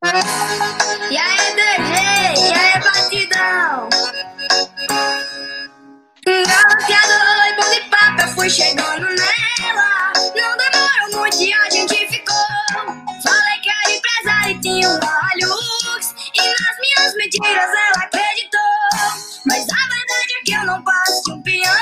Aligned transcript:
E 0.00 1.16
aí, 1.18 1.56
DG, 1.56 1.90
e 2.38 2.52
aí, 2.54 2.80
batidão? 2.80 3.88
Galopeador 6.24 7.46
e 7.48 7.56
bom 7.56 7.70
de 7.72 7.80
papo, 7.90 8.20
eu 8.22 8.28
fui 8.28 8.48
chegando 8.48 9.06
nela. 9.08 10.12
Não 10.36 10.56
demorou 10.56 11.20
muito 11.20 11.42
e 11.42 11.52
a 11.52 11.68
gente 11.68 11.96
ficou. 12.06 12.36
Falei 13.24 13.58
que 13.60 13.70
era 13.70 13.96
empresário 13.96 14.50
e 14.52 14.60
tinha 14.60 14.88
um 14.88 15.00
Hilux. 15.34 16.14
E 16.32 16.42
nas 16.42 16.76
minhas 16.78 17.14
mentiras 17.16 17.68
ela 17.68 18.04
acreditou. 18.04 18.60
Mas 19.46 19.64
a 19.64 19.88
verdade 19.88 20.32
é 20.40 20.44
que 20.44 20.52
eu 20.52 20.64
não 20.64 20.84
passo 20.84 21.22
de 21.24 21.32
um 21.32 21.42
peão. 21.42 21.74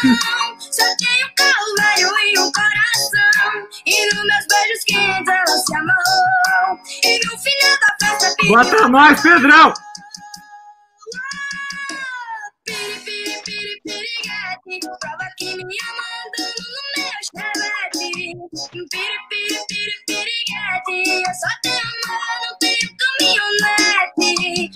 Só 0.59 0.85
tenho 0.97 1.27
um 1.27 1.35
carro 1.37 1.75
velho 1.79 2.09
e 2.33 2.39
um 2.39 2.51
coração. 2.51 3.69
E 3.85 4.07
nos 4.07 4.25
meus 4.25 4.47
beijos 4.49 4.85
quentes 4.87 5.35
ela 5.35 5.59
se 5.59 5.77
amarrou. 5.77 6.46
E 7.05 7.19
no 7.25 7.39
final 7.39 7.79
da 7.81 8.07
festa 8.07 8.35
pediu 8.37 8.55
Bota 8.55 8.89
mais, 8.89 9.21
Pedrão! 9.21 9.73
Prova 15.01 15.29
que 15.39 15.55
me 15.57 15.63
ama 15.63 16.05
andando 16.27 16.63
no 16.75 16.83
meu 16.97 17.13
chevette 17.23 18.07
Piri, 18.71 19.19
piri, 19.31 19.59
piri, 19.69 19.95
piriguete 20.07 20.97
Eu 21.27 21.35
só 21.35 21.53
tenho 21.63 21.79
amor, 21.79 22.35
não 22.43 22.59
tenho 22.59 22.89
caminhonete 22.99 24.17
Piri, 24.17 24.71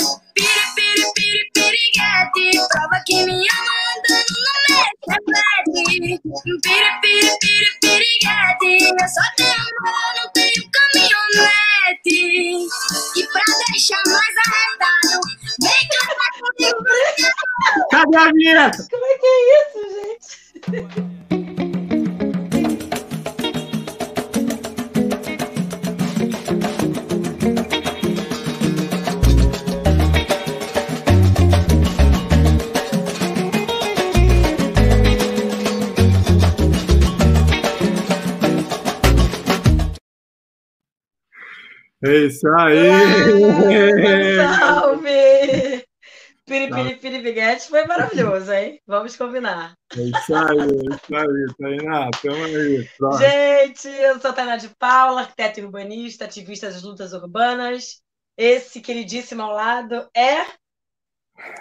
piri, 0.76 1.06
piri, 1.14 1.42
piriguete 1.52 2.68
Prova 2.68 2.98
que 3.04 3.16
me 3.24 3.38
ama 3.58 3.74
andando 3.96 4.32
no 4.44 4.52
meu 4.68 4.86
chevette 5.04 5.78
Piri, 5.86 6.14
piri, 6.62 7.30
piri, 7.40 7.68
piriguete 7.80 8.70
Eu 8.84 9.08
só 9.08 9.24
tenho 9.36 9.39
Cadê 18.10 18.16
a 18.16 18.32
vinheta? 18.32 18.86
Como 18.90 19.06
é 19.06 19.18
que 19.18 19.26
é 19.26 19.38
isso, 19.60 19.78
gente? 19.94 20.26
É 42.02 42.16
isso 42.26 42.48
aí! 42.48 42.90
Salve! 44.58 44.99
Piripiri 47.10 47.34
Piripiguete 47.34 47.68
foi 47.68 47.84
maravilhoso, 47.86 48.52
hein? 48.52 48.80
Vamos 48.86 49.16
combinar. 49.16 49.74
É 49.96 50.00
isso 50.00 50.34
aí, 50.34 50.58
é 50.58 50.94
isso 50.94 51.16
aí, 51.16 51.78
Tainá, 51.78 52.10
tamo 52.22 52.44
aí. 52.44 52.88
Pronto. 52.96 53.18
Gente, 53.18 53.88
eu 53.88 54.20
sou 54.20 54.32
Tainá 54.32 54.56
de 54.56 54.68
Paula, 54.78 55.22
arquiteta 55.22 55.60
e 55.60 55.64
urbanista, 55.64 56.24
ativista 56.24 56.70
das 56.70 56.82
lutas 56.82 57.12
urbanas. 57.12 58.00
Esse 58.36 58.80
queridíssimo 58.80 59.42
ao 59.42 59.52
lado 59.52 60.08
é. 60.16 60.46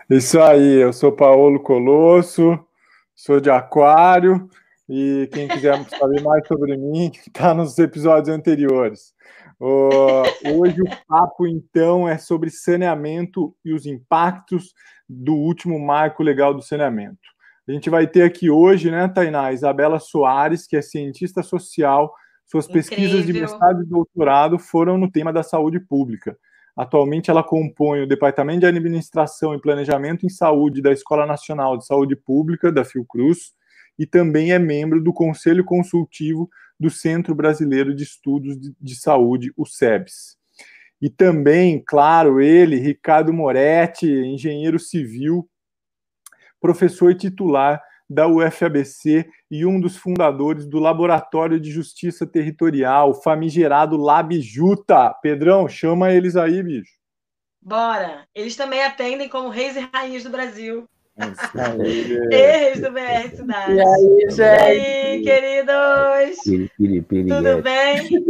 Isso 0.09 0.40
aí, 0.40 0.82
eu 0.82 0.94
sou 0.94 1.12
Paulo 1.12 1.59
Colosso, 1.62 2.59
sou 3.16 3.40
de 3.40 3.50
Aquário, 3.50 4.50
e 4.90 5.30
quem 5.32 5.48
quiser 5.48 5.78
saber 5.88 6.22
mais 6.24 6.48
sobre 6.48 6.76
mim, 6.76 7.12
está 7.14 7.54
nos 7.54 7.78
episódios 7.78 8.28
anteriores. 8.28 9.14
Ó, 9.60 10.24
hoje 10.56 10.82
o 10.82 11.08
papo, 11.08 11.46
então, 11.46 12.10
é 12.10 12.18
sobre 12.18 12.50
saneamento 12.50 13.56
e 13.64 13.72
os 13.72 13.86
impactos 13.86 14.74
do 15.08 15.36
último 15.36 15.80
marco 15.80 16.24
legal 16.24 16.54
do 16.54 16.62
saneamento. 16.62 17.20
A 17.68 17.72
gente 17.72 17.88
vai 17.88 18.08
ter 18.08 18.24
aqui 18.24 18.50
hoje, 18.50 18.90
né, 18.90 19.08
Tainá, 19.08 19.52
Isabela 19.54 20.00
Soares, 20.00 20.66
que 20.66 20.76
é 20.76 20.82
cientista 20.82 21.44
social. 21.44 22.12
Suas 22.48 22.68
pesquisas 22.68 23.24
de 23.24 23.30
Incrível. 23.30 23.42
mestrado 23.42 23.84
e 23.84 23.86
doutorado 23.86 24.58
foram 24.58 24.98
no 24.98 25.12
tema 25.12 25.32
da 25.32 25.44
saúde 25.44 25.80
pública. 25.80 26.36
Atualmente, 26.76 27.30
ela 27.30 27.44
compõe 27.44 28.02
o 28.02 28.08
Departamento 28.08 28.62
de 28.62 28.66
Administração 28.66 29.54
e 29.54 29.62
Planejamento 29.62 30.26
em 30.26 30.30
Saúde 30.30 30.82
da 30.82 30.92
Escola 30.92 31.28
Nacional 31.28 31.78
de 31.78 31.86
Saúde 31.86 32.16
Pública, 32.16 32.72
da 32.72 32.84
Fiocruz, 32.84 33.54
e 34.00 34.06
também 34.06 34.54
é 34.54 34.58
membro 34.58 35.04
do 35.04 35.12
Conselho 35.12 35.66
Consultivo 35.66 36.50
do 36.80 36.90
Centro 36.90 37.36
Brasileiro 37.36 37.94
de 37.94 38.04
Estudos 38.04 38.58
de, 38.58 38.74
de 38.80 38.96
Saúde, 38.96 39.52
o 39.58 39.66
SEBS. 39.66 40.38
E 41.02 41.10
também, 41.10 41.84
claro, 41.86 42.40
ele, 42.42 42.78
Ricardo 42.78 43.34
Moretti, 43.34 44.08
engenheiro 44.08 44.80
civil, 44.80 45.50
professor 46.62 47.14
titular 47.14 47.82
da 48.09 48.28
UFABC 48.28 49.30
e 49.52 49.66
um 49.66 49.80
dos 49.80 49.96
fundadores 49.96 50.66
do 50.66 50.80
Laboratório 50.80 51.59
de 51.59 51.70
Justiça 51.70 52.26
Territorial, 52.26 53.14
famigerado 53.22 53.98
LabJuta. 53.98 55.14
Pedrão, 55.22 55.68
chama 55.68 56.12
eles 56.12 56.36
aí, 56.36 56.64
bicho. 56.64 56.98
Bora! 57.62 58.26
Eles 58.34 58.56
também 58.56 58.82
atendem 58.82 59.30
como 59.30 59.50
reis 59.50 59.76
e 59.76 59.88
rainhas 59.94 60.24
do 60.24 60.30
Brasil. 60.30 60.88
E 61.19 62.35
reis 62.35 62.80
do 62.80 62.91
BR 62.91 63.35
Cidade. 63.35 63.74
E 63.74 63.81
aí, 63.81 64.24
E 64.25 64.30
gente? 64.31 64.41
aí, 64.41 65.22
queridos? 65.24 66.40
Piri, 66.44 66.72
piri, 66.78 67.02
piri, 67.02 67.28
Tudo 67.30 67.47
é. 67.47 67.62
bem? 67.62 68.09
Muito 68.09 68.25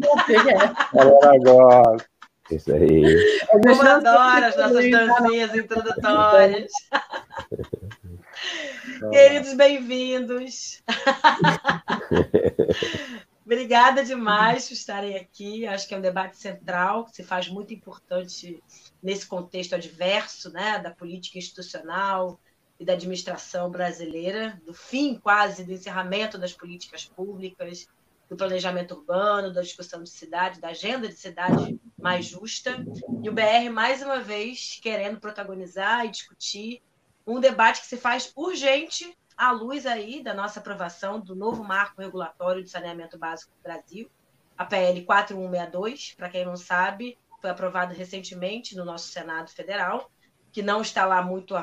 bom, 0.00 0.18
Figueiredo. 0.26 0.74
Galera 0.92 1.38
gosta. 1.44 2.04
Isso 2.50 2.74
aí. 2.74 3.46
Como 3.48 3.82
adoro 3.82 4.44
as 4.44 4.56
nossas 4.56 4.90
dancinhas 4.90 5.54
introdutórias. 5.54 6.72
Queridos, 9.10 9.54
bem-vindos. 9.54 10.82
Obrigada 13.44 14.04
demais 14.04 14.68
por 14.68 14.74
estarem 14.74 15.16
aqui. 15.16 15.66
Acho 15.66 15.88
que 15.88 15.94
é 15.94 15.98
um 15.98 16.02
debate 16.02 16.36
central, 16.36 17.06
que 17.06 17.16
se 17.16 17.24
faz 17.24 17.48
muito 17.48 17.74
importante 17.74 18.62
nesse 19.02 19.26
contexto 19.26 19.74
adverso 19.74 20.50
né, 20.50 20.78
da 20.78 20.90
política 20.90 21.38
institucional 21.38 22.38
e 22.78 22.84
da 22.84 22.92
administração 22.92 23.70
brasileira, 23.70 24.60
do 24.64 24.72
fim 24.72 25.18
quase 25.18 25.64
do 25.64 25.72
encerramento 25.72 26.38
das 26.38 26.52
políticas 26.52 27.04
públicas, 27.04 27.88
do 28.28 28.36
planejamento 28.36 28.94
urbano, 28.94 29.52
da 29.52 29.60
discussão 29.60 30.02
de 30.02 30.10
cidade, 30.10 30.60
da 30.60 30.68
agenda 30.68 31.08
de 31.08 31.14
cidade 31.14 31.78
mais 31.98 32.24
justa. 32.26 32.84
E 33.22 33.28
o 33.28 33.32
BR, 33.32 33.70
mais 33.70 34.02
uma 34.02 34.20
vez, 34.20 34.78
querendo 34.80 35.20
protagonizar 35.20 36.06
e 36.06 36.10
discutir 36.10 36.80
um 37.26 37.40
debate 37.40 37.80
que 37.80 37.86
se 37.86 37.96
faz 37.96 38.32
urgente 38.34 39.16
à 39.42 39.50
luz 39.50 39.86
aí 39.86 40.22
da 40.22 40.32
nossa 40.32 40.60
aprovação 40.60 41.18
do 41.18 41.34
novo 41.34 41.64
marco 41.64 42.00
regulatório 42.00 42.62
de 42.62 42.70
saneamento 42.70 43.18
básico 43.18 43.52
do 43.56 43.60
Brasil, 43.60 44.08
a 44.56 44.64
PL 44.64 45.04
4162, 45.04 46.14
para 46.16 46.28
quem 46.28 46.44
não 46.44 46.56
sabe, 46.56 47.18
foi 47.40 47.50
aprovado 47.50 47.92
recentemente 47.92 48.76
no 48.76 48.84
nosso 48.84 49.08
Senado 49.08 49.50
Federal, 49.50 50.08
que 50.52 50.62
não 50.62 50.80
está 50.80 51.04
lá 51.06 51.20
muito 51.22 51.56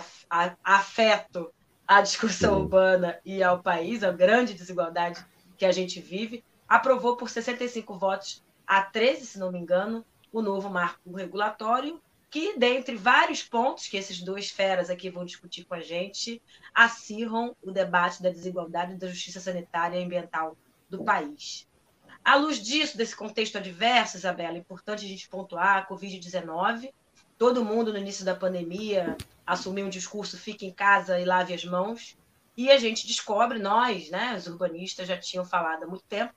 afeto 0.62 1.54
à 1.88 2.02
discussão 2.02 2.56
Sim. 2.56 2.62
urbana 2.64 3.18
e 3.24 3.42
ao 3.42 3.64
país, 3.64 4.04
a 4.04 4.12
grande 4.12 4.54
desigualdade 4.54 5.26
que 5.58 5.66
a 5.66 5.72
gente 5.72 6.02
vive, 6.02 6.44
aprovou 6.68 7.16
por 7.16 7.30
65 7.30 7.98
votos 7.98 8.44
a 8.68 8.82
13, 8.82 9.26
se 9.26 9.40
não 9.40 9.54
me 9.54 9.58
engano, 9.58 10.06
o 10.34 10.42
novo 10.42 10.70
marco 10.70 11.16
regulatório, 11.16 12.02
que, 12.30 12.58
dentre 12.58 12.96
vários 12.96 13.42
pontos 13.42 13.88
que 13.88 13.98
esses 13.98 14.22
dois 14.22 14.50
feras 14.50 14.90
aqui 14.90 15.10
vão 15.10 15.26
discutir 15.26 15.66
com 15.66 15.74
a 15.74 15.82
gente, 15.82 16.42
acirram 16.74 17.56
o 17.62 17.72
debate 17.72 18.22
da 18.22 18.30
desigualdade 18.30 18.96
da 18.96 19.08
justiça 19.08 19.40
sanitária 19.40 19.98
e 19.98 20.04
ambiental 20.04 20.56
do 20.90 21.04
país. 21.04 21.68
À 22.24 22.36
luz 22.36 22.62
disso, 22.62 22.98
desse 22.98 23.16
contexto 23.16 23.58
adverso, 23.58 24.18
Isabela, 24.18 24.58
é 24.58 24.60
importante 24.60 25.06
a 25.06 25.08
gente 25.08 25.28
pontuar 25.28 25.78
a 25.78 25.88
Covid-19. 25.88 26.94
Todo 27.38 27.66
mundo, 27.66 27.92
no 27.92 27.98
início 27.98 28.26
da 28.26 28.36
pandemia, 28.36 29.18
assumiu 29.46 29.86
um 29.86 29.90
discurso 29.90 30.38
fique 30.38 30.66
em 30.66 30.72
casa 30.72 31.20
e 31.20 31.26
lave 31.26 31.54
as 31.54 31.66
mãos. 31.66 32.18
E 32.56 32.70
a 32.70 32.78
gente 32.78 33.08
descobre, 33.08 33.58
nós, 33.58 34.10
né, 34.10 34.36
os 34.38 34.46
urbanistas 34.46 35.08
já 35.08 35.18
tinham 35.18 35.46
falado 35.46 35.84
há 35.84 35.88
muito 35.88 36.04
tempo, 36.04 36.34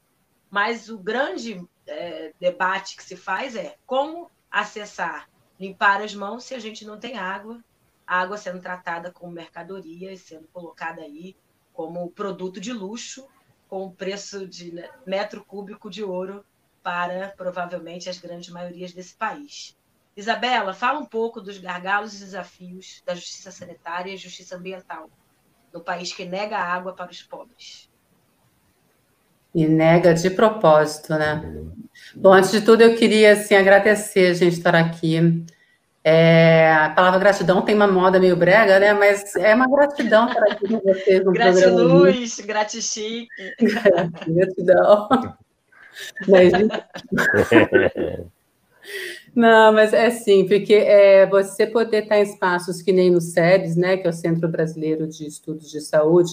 mas 0.48 0.88
o 0.88 0.96
grande 0.98 1.60
eh, 1.86 2.32
debate 2.38 2.96
que 2.96 3.02
se 3.02 3.16
faz 3.16 3.56
é 3.56 3.76
como 3.84 4.30
acessar, 4.50 5.28
limpar 5.62 6.02
as 6.02 6.12
mãos 6.12 6.42
se 6.42 6.56
a 6.56 6.58
gente 6.58 6.84
não 6.84 6.98
tem 6.98 7.16
água, 7.16 7.62
água 8.04 8.36
sendo 8.36 8.60
tratada 8.60 9.12
como 9.12 9.30
mercadoria 9.30 10.12
e 10.12 10.18
sendo 10.18 10.48
colocada 10.52 11.02
aí 11.02 11.36
como 11.72 12.10
produto 12.10 12.60
de 12.60 12.72
luxo, 12.72 13.28
com 13.68 13.86
o 13.86 13.92
preço 13.92 14.46
de 14.46 14.74
né, 14.74 14.90
metro 15.06 15.44
cúbico 15.44 15.88
de 15.88 16.02
ouro 16.02 16.44
para 16.82 17.28
provavelmente 17.36 18.10
as 18.10 18.18
grandes 18.18 18.50
maiorias 18.50 18.92
desse 18.92 19.14
país. 19.14 19.78
Isabela, 20.16 20.74
fala 20.74 20.98
um 20.98 21.06
pouco 21.06 21.40
dos 21.40 21.58
gargalos 21.58 22.14
e 22.16 22.18
desafios 22.18 23.00
da 23.06 23.14
justiça 23.14 23.52
sanitária 23.52 24.12
e 24.12 24.16
justiça 24.16 24.56
ambiental 24.56 25.08
no 25.72 25.80
país 25.80 26.12
que 26.12 26.24
nega 26.24 26.58
a 26.58 26.74
água 26.74 26.92
para 26.92 27.10
os 27.10 27.22
pobres. 27.22 27.88
E 29.54 29.66
nega 29.66 30.12
de 30.12 30.28
propósito, 30.28 31.14
né? 31.14 31.40
Bom, 32.14 32.32
antes 32.32 32.50
de 32.50 32.62
tudo, 32.62 32.82
eu 32.82 32.96
queria 32.96 33.32
assim, 33.32 33.54
agradecer 33.54 34.30
a 34.30 34.34
gente 34.34 34.56
estar 34.56 34.74
aqui. 34.74 35.44
É, 36.04 36.72
a 36.72 36.90
palavra 36.90 37.20
gratidão 37.20 37.62
tem 37.62 37.76
uma 37.76 37.86
moda 37.86 38.18
meio 38.18 38.36
brega, 38.36 38.80
né? 38.80 38.92
Mas 38.92 39.36
é 39.36 39.54
uma 39.54 39.68
gratidão 39.68 40.24
aqui 40.24 40.68
com 40.68 40.80
vocês 40.80 41.24
no 41.24 41.32
Gratiluz, 41.32 42.40
gratichique. 42.40 43.28
gratidão. 44.26 45.08
Mas, 46.26 46.52
não, 49.34 49.72
mas 49.72 49.92
é 49.92 50.10
sim, 50.10 50.46
porque 50.48 50.74
é, 50.74 51.26
você 51.26 51.66
poder 51.66 52.02
estar 52.02 52.18
em 52.18 52.22
espaços 52.22 52.82
que 52.82 52.92
nem 52.92 53.10
no 53.10 53.20
SEBS, 53.20 53.76
né, 53.76 53.96
que 53.96 54.06
é 54.06 54.10
o 54.10 54.14
Centro 54.14 54.48
Brasileiro 54.48 55.06
de 55.06 55.26
Estudos 55.26 55.70
de 55.70 55.80
Saúde, 55.80 56.32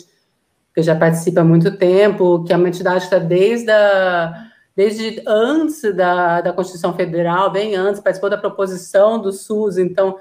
que 0.74 0.82
já 0.82 0.96
participa 0.96 1.42
há 1.42 1.44
muito 1.44 1.78
tempo, 1.78 2.44
que 2.44 2.54
é 2.54 2.56
uma 2.56 2.70
entidade 2.70 3.02
que 3.08 3.14
está 3.14 3.20
desde 3.20 3.70
a 3.70 4.49
desde 4.76 5.22
antes 5.28 5.82
da, 5.96 6.42
da 6.42 6.54
Constituição 6.54 6.94
Federal, 6.94 7.52
bem 7.52 7.76
antes, 7.76 8.02
participou 8.02 8.30
da 8.30 8.38
proposição 8.38 9.20
do 9.20 9.32
SUS, 9.32 9.78
então, 9.78 10.18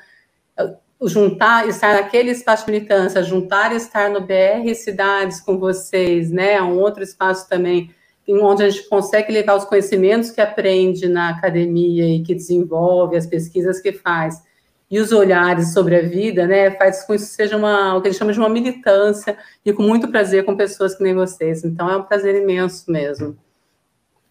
juntar, 1.06 1.68
estar 1.68 1.94
naquele 1.94 2.30
espaço 2.30 2.66
de 2.66 2.72
militância, 2.72 3.22
juntar 3.22 3.72
e 3.72 3.76
estar 3.76 4.10
no 4.10 4.20
BR 4.20 4.74
Cidades 4.74 5.40
com 5.40 5.58
vocês, 5.58 6.30
né, 6.30 6.60
um 6.60 6.78
outro 6.78 7.02
espaço 7.02 7.48
também, 7.48 7.90
onde 8.28 8.62
a 8.62 8.68
gente 8.68 8.88
consegue 8.88 9.32
levar 9.32 9.54
os 9.54 9.64
conhecimentos 9.64 10.30
que 10.30 10.40
aprende 10.40 11.08
na 11.08 11.30
academia 11.30 12.06
e 12.06 12.22
que 12.22 12.34
desenvolve, 12.34 13.16
as 13.16 13.26
pesquisas 13.26 13.80
que 13.80 13.92
faz, 13.92 14.42
e 14.90 14.98
os 14.98 15.12
olhares 15.12 15.72
sobre 15.72 15.96
a 15.96 16.02
vida, 16.02 16.46
né, 16.46 16.70
faz 16.72 17.02
com 17.02 17.12
que 17.12 17.20
isso 17.20 17.32
seja 17.32 17.56
uma, 17.56 17.94
o 17.94 18.02
que 18.02 18.08
a 18.08 18.10
gente 18.10 18.18
chama 18.18 18.32
de 18.32 18.38
uma 18.38 18.48
militância, 18.48 19.36
e 19.64 19.72
com 19.72 19.82
muito 19.82 20.08
prazer 20.08 20.44
com 20.44 20.56
pessoas 20.56 20.94
que 20.94 21.02
nem 21.02 21.14
vocês, 21.14 21.64
então 21.64 21.88
é 21.88 21.96
um 21.96 22.02
prazer 22.02 22.34
imenso 22.34 22.90
mesmo. 22.90 23.36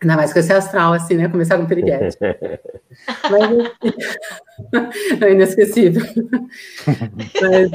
Ainda 0.01 0.15
mais 0.15 0.31
com 0.31 0.39
esse 0.39 0.53
astral, 0.53 0.93
assim, 0.93 1.15
né? 1.15 1.27
Começar 1.27 1.57
com 1.57 1.65
piriguete. 1.65 2.17
Mas, 3.29 3.71
é 5.21 5.31
inesquecível. 5.31 6.03
mas, 7.41 7.71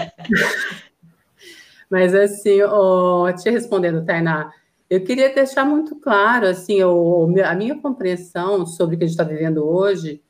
mas, 1.90 2.14
assim, 2.14 2.62
oh, 2.62 3.26
te 3.32 3.50
respondendo, 3.50 4.04
Tainá, 4.04 4.50
eu 4.88 5.02
queria 5.04 5.32
deixar 5.32 5.64
muito 5.64 5.96
claro, 5.96 6.46
assim, 6.46 6.82
o, 6.82 7.32
a 7.44 7.54
minha 7.54 7.80
compreensão 7.80 8.66
sobre 8.66 8.96
o 8.96 8.98
que 8.98 9.04
a 9.04 9.06
gente 9.06 9.18
está 9.18 9.24
vivendo 9.24 9.66
hoje, 9.66 10.22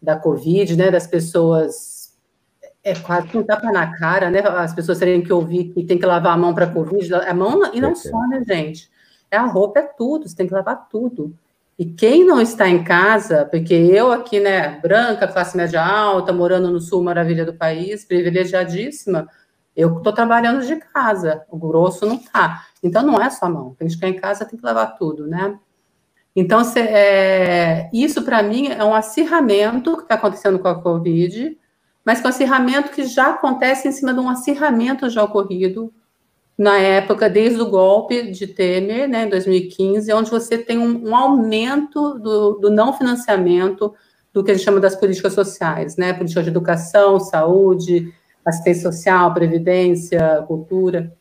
da 0.00 0.16
Covid, 0.16 0.76
né? 0.76 0.90
Das 0.90 1.06
pessoas 1.06 2.16
é 2.82 2.94
quase 2.94 3.36
um 3.36 3.42
tapa 3.42 3.70
na 3.70 3.96
cara, 3.98 4.30
né? 4.30 4.40
As 4.40 4.74
pessoas 4.74 4.98
terem 4.98 5.22
que 5.22 5.32
ouvir 5.32 5.72
que 5.72 5.84
tem 5.84 5.98
que 5.98 6.06
lavar 6.06 6.32
a 6.32 6.38
mão 6.38 6.54
para 6.54 6.66
Covid, 6.66 7.14
a 7.14 7.34
mão 7.34 7.74
e 7.74 7.80
não 7.80 7.94
só, 7.94 8.26
né, 8.28 8.42
gente? 8.46 8.90
É 9.30 9.36
a 9.36 9.46
roupa, 9.46 9.80
é 9.80 9.82
tudo, 9.82 10.28
você 10.28 10.36
tem 10.36 10.46
que 10.46 10.54
lavar 10.54 10.88
tudo. 10.88 11.34
E 11.78 11.86
quem 11.86 12.26
não 12.26 12.40
está 12.40 12.68
em 12.68 12.84
casa, 12.84 13.46
porque 13.46 13.72
eu 13.72 14.12
aqui, 14.12 14.38
né, 14.38 14.78
branca, 14.80 15.26
classe 15.26 15.56
média 15.56 15.82
alta, 15.82 16.32
morando 16.32 16.70
no 16.70 16.80
sul, 16.80 17.02
maravilha 17.02 17.44
do 17.44 17.54
país, 17.54 18.04
privilegiadíssima, 18.04 19.26
eu 19.74 19.96
estou 19.96 20.12
trabalhando 20.12 20.66
de 20.66 20.76
casa, 20.76 21.42
o 21.48 21.56
grosso 21.56 22.04
não 22.04 22.16
está. 22.16 22.66
Então 22.82 23.02
não 23.02 23.20
é 23.20 23.30
só 23.30 23.48
mão, 23.48 23.74
tem 23.78 23.88
que 23.88 23.94
ficar 23.94 24.08
em 24.08 24.20
casa, 24.20 24.44
tem 24.44 24.58
que 24.58 24.64
lavar 24.64 24.98
tudo, 24.98 25.26
né? 25.26 25.58
Então, 26.34 26.62
cê, 26.62 26.80
é, 26.80 27.90
isso 27.92 28.22
para 28.22 28.42
mim 28.42 28.68
é 28.68 28.84
um 28.84 28.94
acirramento 28.94 29.96
que 29.96 30.02
está 30.02 30.14
acontecendo 30.14 30.58
com 30.58 30.68
a 30.68 30.80
Covid, 30.80 31.58
mas 32.04 32.24
um 32.24 32.28
acirramento 32.28 32.90
que 32.90 33.04
já 33.04 33.30
acontece 33.30 33.88
em 33.88 33.92
cima 33.92 34.12
de 34.14 34.20
um 34.20 34.28
acirramento 34.28 35.08
já 35.08 35.24
ocorrido 35.24 35.92
na 36.60 36.76
época, 36.76 37.30
desde 37.30 37.58
o 37.58 37.70
golpe 37.70 38.30
de 38.30 38.46
Temer, 38.46 39.08
né, 39.08 39.24
em 39.24 39.30
2015, 39.30 40.12
onde 40.12 40.30
você 40.30 40.58
tem 40.58 40.76
um, 40.76 41.08
um 41.08 41.16
aumento 41.16 42.18
do, 42.18 42.58
do, 42.58 42.70
não 42.70 42.92
financiamento 42.92 43.94
do 44.30 44.44
que 44.44 44.50
a 44.50 44.54
gente 44.54 44.62
chama 44.62 44.78
das 44.78 44.94
políticas 44.94 45.32
sociais, 45.32 45.96
né, 45.96 46.12
políticas 46.12 46.44
de 46.44 46.50
educação, 46.50 47.18
saúde, 47.18 48.12
assistência 48.44 48.92
social, 48.92 49.32
previdência, 49.32 50.44
cultura. 50.46 51.16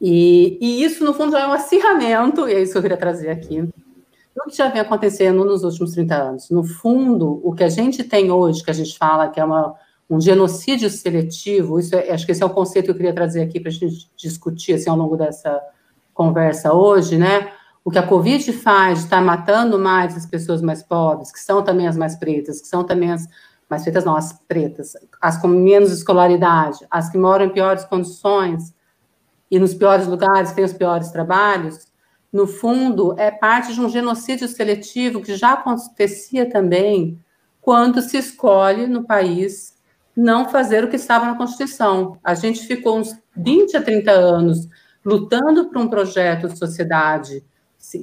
E, 0.00 0.56
e 0.62 0.82
isso, 0.82 1.04
no 1.04 1.12
fundo, 1.12 1.36
é 1.36 1.46
um 1.46 1.52
acirramento, 1.52 2.48
e 2.48 2.54
é 2.54 2.62
isso 2.62 2.72
que 2.72 2.78
eu 2.78 2.82
queria 2.82 2.96
trazer 2.96 3.28
aqui, 3.28 3.60
o 3.60 4.48
que 4.48 4.56
já 4.56 4.68
vem 4.68 4.80
acontecendo 4.80 5.44
nos 5.44 5.62
últimos 5.62 5.92
30 5.92 6.14
anos. 6.14 6.48
No 6.48 6.64
fundo, 6.64 7.38
o 7.44 7.54
que 7.54 7.64
a 7.64 7.68
gente 7.68 8.02
tem 8.02 8.30
hoje, 8.30 8.64
que 8.64 8.70
a 8.70 8.74
gente 8.74 8.96
fala 8.96 9.28
que 9.28 9.38
é 9.38 9.44
uma 9.44 9.74
um 10.12 10.20
genocídio 10.20 10.90
seletivo, 10.90 11.80
isso 11.80 11.96
é, 11.96 12.10
acho 12.10 12.26
que 12.26 12.32
esse 12.32 12.42
é 12.42 12.46
o 12.46 12.50
conceito 12.50 12.84
que 12.84 12.90
eu 12.90 12.94
queria 12.94 13.14
trazer 13.14 13.40
aqui 13.40 13.58
para 13.58 13.70
a 13.70 13.72
gente 13.72 14.10
discutir 14.14 14.74
assim, 14.74 14.90
ao 14.90 14.96
longo 14.96 15.16
dessa 15.16 15.58
conversa 16.12 16.74
hoje, 16.74 17.16
né? 17.16 17.50
O 17.82 17.90
que 17.90 17.98
a 17.98 18.06
Covid 18.06 18.52
faz 18.52 18.98
de 18.98 19.04
estar 19.04 19.16
tá 19.16 19.22
matando 19.22 19.78
mais 19.78 20.14
as 20.14 20.26
pessoas 20.26 20.60
mais 20.60 20.82
pobres, 20.82 21.32
que 21.32 21.40
são 21.40 21.64
também 21.64 21.88
as 21.88 21.96
mais 21.96 22.14
pretas, 22.14 22.60
que 22.60 22.68
são 22.68 22.84
também 22.84 23.10
as 23.10 23.26
mais 23.70 23.84
pretas, 23.84 24.04
não, 24.04 24.14
as 24.14 24.34
pretas, 24.46 24.92
as 25.18 25.38
com 25.38 25.48
menos 25.48 25.90
escolaridade, 25.90 26.86
as 26.90 27.08
que 27.08 27.16
moram 27.16 27.46
em 27.46 27.50
piores 27.50 27.82
condições 27.86 28.74
e 29.50 29.58
nos 29.58 29.72
piores 29.72 30.06
lugares, 30.06 30.52
têm 30.52 30.62
os 30.64 30.74
piores 30.74 31.08
trabalhos, 31.08 31.86
no 32.30 32.46
fundo, 32.46 33.14
é 33.18 33.30
parte 33.30 33.72
de 33.72 33.80
um 33.80 33.88
genocídio 33.88 34.46
seletivo 34.46 35.22
que 35.22 35.36
já 35.36 35.54
acontecia 35.54 36.48
também 36.48 37.18
quando 37.62 38.02
se 38.02 38.18
escolhe 38.18 38.86
no 38.86 39.04
país 39.04 39.71
não 40.16 40.48
fazer 40.48 40.84
o 40.84 40.88
que 40.88 40.96
estava 40.96 41.26
na 41.26 41.36
Constituição. 41.36 42.18
A 42.22 42.34
gente 42.34 42.66
ficou 42.66 42.98
uns 42.98 43.16
20 43.36 43.76
a 43.76 43.82
30 43.82 44.10
anos 44.10 44.68
lutando 45.04 45.66
por 45.66 45.78
um 45.78 45.88
projeto 45.88 46.48
de 46.48 46.58
sociedade, 46.58 47.44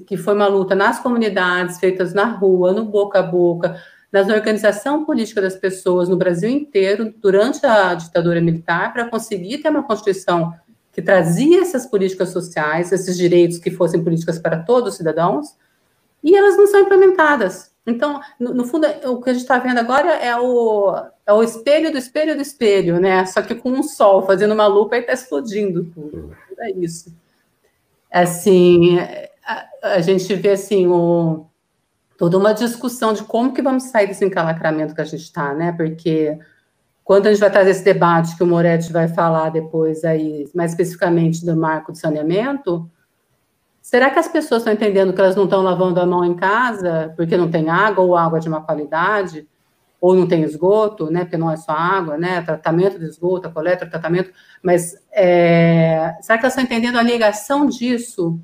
que 0.06 0.17
foi 0.17 0.33
uma 0.33 0.47
luta 0.47 0.75
nas 0.75 1.00
comunidades, 1.00 1.79
feitas 1.79 2.13
na 2.13 2.25
rua, 2.25 2.73
no 2.73 2.83
boca 2.85 3.19
a 3.19 3.23
boca, 3.23 3.81
na 4.11 4.21
organização 4.21 5.06
política 5.06 5.41
das 5.41 5.56
pessoas 5.56 6.09
no 6.09 6.17
Brasil 6.17 6.50
inteiro, 6.50 7.13
durante 7.17 7.65
a 7.65 7.94
ditadura 7.94 8.41
militar, 8.41 8.91
para 8.91 9.09
conseguir 9.09 9.59
ter 9.59 9.69
uma 9.69 9.83
Constituição 9.83 10.54
que 10.92 11.01
trazia 11.01 11.61
essas 11.61 11.85
políticas 11.85 12.30
sociais, 12.30 12.92
esses 12.92 13.16
direitos 13.16 13.59
que 13.59 13.71
fossem 13.71 14.04
políticas 14.04 14.39
para 14.39 14.57
todos 14.63 14.94
os 14.94 14.97
cidadãos, 14.97 15.56
e 16.23 16.35
elas 16.35 16.57
não 16.57 16.68
são 16.68 16.81
implementadas. 16.81 17.71
Então, 17.85 18.19
no, 18.39 18.54
no, 18.54 18.66
fundo, 18.66 18.87
o 19.06 19.21
que 19.21 19.30
a 19.30 19.33
gente 19.33 19.44
está 19.44 19.57
vendo 19.57 19.78
agora 19.78 20.09
é 20.09 20.35
o, 20.35 20.94
é 21.30 21.33
o 21.33 21.44
espelho 21.44 21.92
do 21.92 21.98
espelho 21.98 22.36
do 22.36 22.42
espelho, 22.42 23.00
né? 23.00 23.24
Só 23.28 23.44
que 23.44 23.54
com 23.54 23.69
um 23.69 23.83
sol 23.83 24.24
fazendo 24.24 24.52
uma 24.52 24.66
lupa 24.66 24.98
e 24.98 25.02
está 25.02 25.14
explodindo 25.14 25.83
tudo. 25.83 26.36
É 26.57 26.71
isso. 26.71 27.16
Assim, 28.12 28.98
a, 29.45 29.68
a 29.83 30.02
gente 30.02 30.33
vê 30.33 30.50
assim 30.50 30.88
o, 30.88 31.45
toda 32.18 32.36
uma 32.36 32.52
discussão 32.52 33.14
de 33.14 33.24
como 33.24 33.54
que 33.54 33.62
vamos 33.62 33.83
sair 33.83 34.07
desse 34.07 34.26
encalacramento 34.26 34.95
que 34.95 35.02
a 35.02 35.06
gente 35.06 35.21
está, 35.21 35.54
né? 35.54 35.71
Porque 35.71 36.36
quando 37.04 37.28
a 37.28 37.30
gente 37.30 37.40
vai 37.40 37.52
trazer 37.52 37.69
esse 37.71 37.83
debate 37.83 38.36
que 38.36 38.44
o 38.44 38.48
Moretti 38.48 38.92
vai 38.92 39.07
falar 39.07 39.50
depois 39.50 40.04
aí, 40.04 40.50
mais 40.56 40.71
especificamente 40.71 41.45
do 41.45 41.56
marco 41.56 41.92
de 41.92 42.00
saneamento, 42.00 42.90
Será 43.81 44.12
que 44.12 44.19
as 44.19 44.28
pessoas 44.28 44.62
estão 44.62 44.71
entendendo 44.71 45.12
que 45.12 45.19
elas 45.19 45.36
não 45.36 45.45
estão 45.45 45.64
lavando 45.64 46.00
a 46.00 46.06
mão 46.06 46.24
em 46.24 46.36
casa 46.36 47.12
porque 47.16 47.36
não 47.36 47.50
tem 47.50 47.69
água 47.69 48.04
ou 48.04 48.16
água 48.16 48.40
de 48.40 48.48
má 48.48 48.62
qualidade? 48.62 49.48
Ou 50.01 50.15
não 50.15 50.27
tem 50.27 50.44
esgoto, 50.44 51.11
né? 51.11 51.21
Porque 51.21 51.37
não 51.37 51.51
é 51.51 51.57
só 51.57 51.71
água, 51.71 52.18
né? 52.18 52.41
Tratamento 52.41 52.97
de 52.97 53.06
esgoto, 53.06 53.51
coleta, 53.51 53.85
tratamento. 53.85 54.31
Mas 54.63 54.95
é... 55.11 56.15
será 56.21 56.37
que 56.37 56.45
elas 56.45 56.53
estão 56.53 56.63
entendendo 56.63 56.97
a 56.97 57.03
ligação 57.03 57.65
disso 57.65 58.39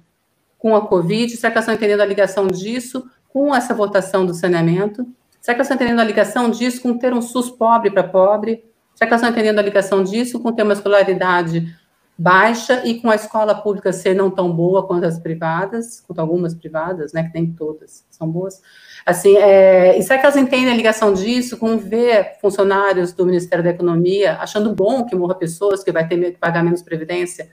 com 0.58 0.76
a 0.76 0.86
Covid? 0.86 1.36
Será 1.36 1.52
que 1.52 1.58
elas 1.58 1.64
estão 1.64 1.76
entendendo 1.76 2.02
a 2.02 2.06
ligação 2.06 2.48
disso 2.48 3.10
com 3.30 3.56
essa 3.56 3.74
votação 3.74 4.26
do 4.26 4.34
saneamento? 4.34 5.08
Será 5.40 5.56
que 5.56 5.62
elas 5.62 5.68
estão 5.68 5.76
entendendo 5.76 6.00
a 6.00 6.04
ligação 6.04 6.50
disso 6.50 6.82
com 6.82 6.98
ter 6.98 7.14
um 7.14 7.22
SUS 7.22 7.52
pobre 7.52 7.92
para 7.92 8.04
pobre? 8.04 8.66
Será 8.96 9.08
que 9.08 9.14
elas 9.14 9.22
estão 9.22 9.30
entendendo 9.30 9.60
a 9.60 9.62
ligação 9.62 10.04
disso 10.04 10.40
com 10.40 10.52
ter 10.52 10.64
uma 10.64 10.74
escolaridade 10.74 11.76
baixa 12.18 12.86
e 12.86 13.02
com 13.02 13.10
a 13.10 13.16
escola 13.16 13.54
pública 13.54 13.92
ser 13.92 14.16
não 14.16 14.32
tão 14.32 14.52
boa 14.52 14.88
quanto 14.88 15.06
as 15.06 15.20
privadas, 15.20 16.00
quanto 16.00 16.20
algumas 16.20 16.56
privadas, 16.56 17.12
né, 17.12 17.24
que 17.24 17.34
nem 17.34 17.52
todas 17.52 18.06
são 18.10 18.30
boas. 18.30 18.62
Assim, 19.06 19.36
é, 19.38 19.98
e 19.98 20.02
será 20.02 20.20
que 20.20 20.26
elas 20.26 20.38
entendem 20.38 20.72
a 20.72 20.76
ligação 20.76 21.14
disso 21.14 21.58
com 21.58 21.78
ver 21.78 22.38
funcionários 22.40 23.12
do 23.12 23.26
Ministério 23.26 23.64
da 23.64 23.70
Economia 23.70 24.38
achando 24.38 24.74
bom 24.74 25.06
que 25.06 25.16
morra 25.16 25.36
pessoas, 25.36 25.84
que 25.84 25.92
vai 25.92 26.08
ter 26.08 26.18
que 26.32 26.40
pagar 26.40 26.64
menos 26.64 26.82
previdência? 26.82 27.50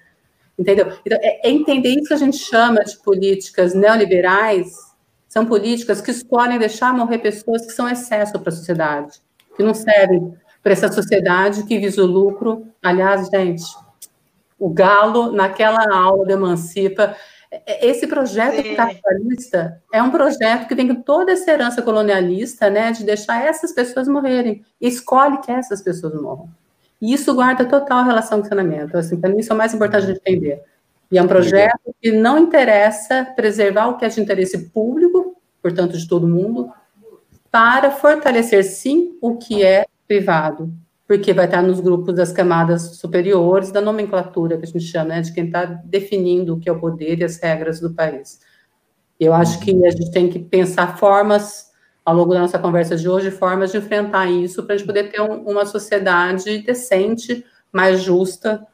Entendeu? 0.59 0.92
Então, 1.04 1.19
é, 1.21 1.49
é 1.49 1.50
entender 1.50 1.90
isso 1.90 2.09
que 2.09 2.14
a 2.14 2.19
gente 2.19 2.38
chama 2.38 2.85
de 2.85 2.97
políticas 2.99 3.75
neoliberais, 3.75 4.92
são 5.28 5.47
políticas 5.47 6.00
que 6.00 6.11
escolhem 6.11 6.59
deixar 6.59 6.95
morrer 6.95 7.19
pessoas 7.19 7.64
que 7.64 7.73
são 7.73 7.88
excesso 7.88 8.38
para 8.38 8.50
a 8.50 8.57
sociedade, 8.57 9.21
que 9.57 9.62
não 9.62 9.75
servem 9.75 10.35
para 10.62 10.73
essa 10.73 10.92
sociedade 10.92 11.64
que 11.64 11.78
visa 11.78 12.02
o 12.02 12.07
lucro. 12.07 12.66
Aliás, 12.83 13.28
gente, 13.28 13.64
o 14.62 14.71
Galo, 14.71 15.33
naquela 15.33 15.92
aula 15.92 16.25
de 16.25 16.33
Emancipa. 16.33 17.16
É, 17.50 17.85
esse 17.85 18.07
projeto 18.07 18.62
Sim. 18.62 18.76
capitalista 18.76 19.83
é 19.92 20.00
um 20.00 20.12
projeto 20.12 20.69
que 20.69 20.76
tem 20.76 20.95
toda 21.02 21.33
essa 21.33 21.50
herança 21.50 21.83
colonialista, 21.83 22.71
né, 22.71 22.92
de 22.92 23.02
deixar 23.02 23.45
essas 23.45 23.73
pessoas 23.73 24.07
morrerem, 24.07 24.64
e 24.81 24.87
escolhe 24.87 25.38
que 25.38 25.50
essas 25.50 25.83
pessoas 25.83 26.14
morram. 26.14 26.49
E 27.00 27.12
isso 27.12 27.35
guarda 27.35 27.64
total 27.64 28.04
relação 28.04 28.38
com 28.38 28.47
o 28.47 28.49
saneamento. 28.49 28.97
Assim, 28.97 29.21
para 29.21 29.31
mim, 29.31 29.40
isso 29.40 29.52
é 29.52 29.54
o 29.57 29.59
mais 29.59 29.75
importante 29.75 30.07
de 30.07 30.12
entender. 30.12 30.62
E 31.11 31.19
é 31.19 31.23
um 31.23 31.26
projeto 31.26 31.92
que 32.00 32.12
não 32.12 32.38
interessa 32.38 33.25
preservar 33.35 33.88
o 33.88 33.97
que 33.97 34.04
é 34.04 34.09
de 34.09 34.21
interesse 34.21 34.71
público, 34.71 35.37
portanto, 35.61 35.99
de 35.99 36.07
todo 36.07 36.28
mundo, 36.28 36.71
para 37.50 37.90
fortalecer, 37.90 38.62
sim, 38.62 39.19
o 39.21 39.37
que 39.37 39.64
é 39.64 39.87
privado, 40.07 40.73
porque 41.12 41.35
vai 41.35 41.45
estar 41.45 41.61
nos 41.62 41.78
grupos 41.78 42.14
das 42.14 42.33
camadas 42.33 42.97
superiores 42.97 43.71
da 43.71 43.83
nomenclatura, 43.83 44.57
que 44.57 44.64
a 44.64 44.66
gente 44.66 44.87
chama, 44.87 45.11
né, 45.11 45.21
de 45.21 45.31
quem 45.31 45.45
está 45.45 45.66
definindo 45.66 46.54
o 46.54 46.59
que 46.59 46.71
é 46.71 46.73
o 46.73 46.81
poder 46.81 47.19
e 47.19 47.25
as 47.25 47.37
regras 47.37 47.81
do 47.81 47.92
país. 47.92 48.40
Eu 49.21 49.35
acho 49.35 49.61
que 49.61 49.73
a 49.85 49.90
gente 49.90 50.11
tem 50.11 50.31
que 50.31 50.38
pensar 50.38 50.97
formas, 50.97 51.71
ao 52.02 52.14
longo 52.16 52.33
da 52.33 52.40
nossa 52.40 52.59
conversa 52.59 52.97
de 52.97 53.07
hoje, 53.07 53.31
formas 53.31 53.71
de 53.71 53.76
enfrentar 53.76 54.31
isso 54.31 54.62
para 54.62 54.75
a 54.75 54.78
gente 54.78 54.87
poder 54.87 55.12
ter 55.12 55.21
um, 55.21 55.42
uma 55.50 55.66
sociedade 55.66 56.62
decente, 56.62 57.45
mais 57.71 58.00
justa, 58.00 58.66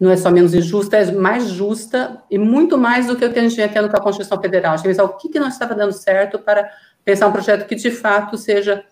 não 0.00 0.10
é 0.10 0.16
só 0.16 0.30
menos 0.30 0.54
injusta, 0.54 0.96
é 0.96 1.12
mais 1.12 1.50
justa 1.50 2.22
e 2.30 2.38
muito 2.38 2.78
mais 2.78 3.08
do 3.08 3.16
que 3.16 3.26
o 3.26 3.30
que 3.30 3.38
a 3.38 3.42
gente 3.42 3.56
vem 3.56 3.68
tendo 3.68 3.90
com 3.90 3.96
a 3.98 4.02
Constituição 4.02 4.40
Federal. 4.40 4.72
A 4.72 4.76
gente 4.78 4.86
pensar 4.86 5.04
o 5.04 5.18
que, 5.18 5.28
que 5.28 5.38
não 5.38 5.48
estava 5.48 5.74
dando 5.74 5.92
certo 5.92 6.38
para 6.38 6.66
pensar 7.04 7.26
um 7.26 7.32
projeto 7.32 7.66
que 7.66 7.74
de 7.74 7.90
fato 7.90 8.38
seja 8.38 8.82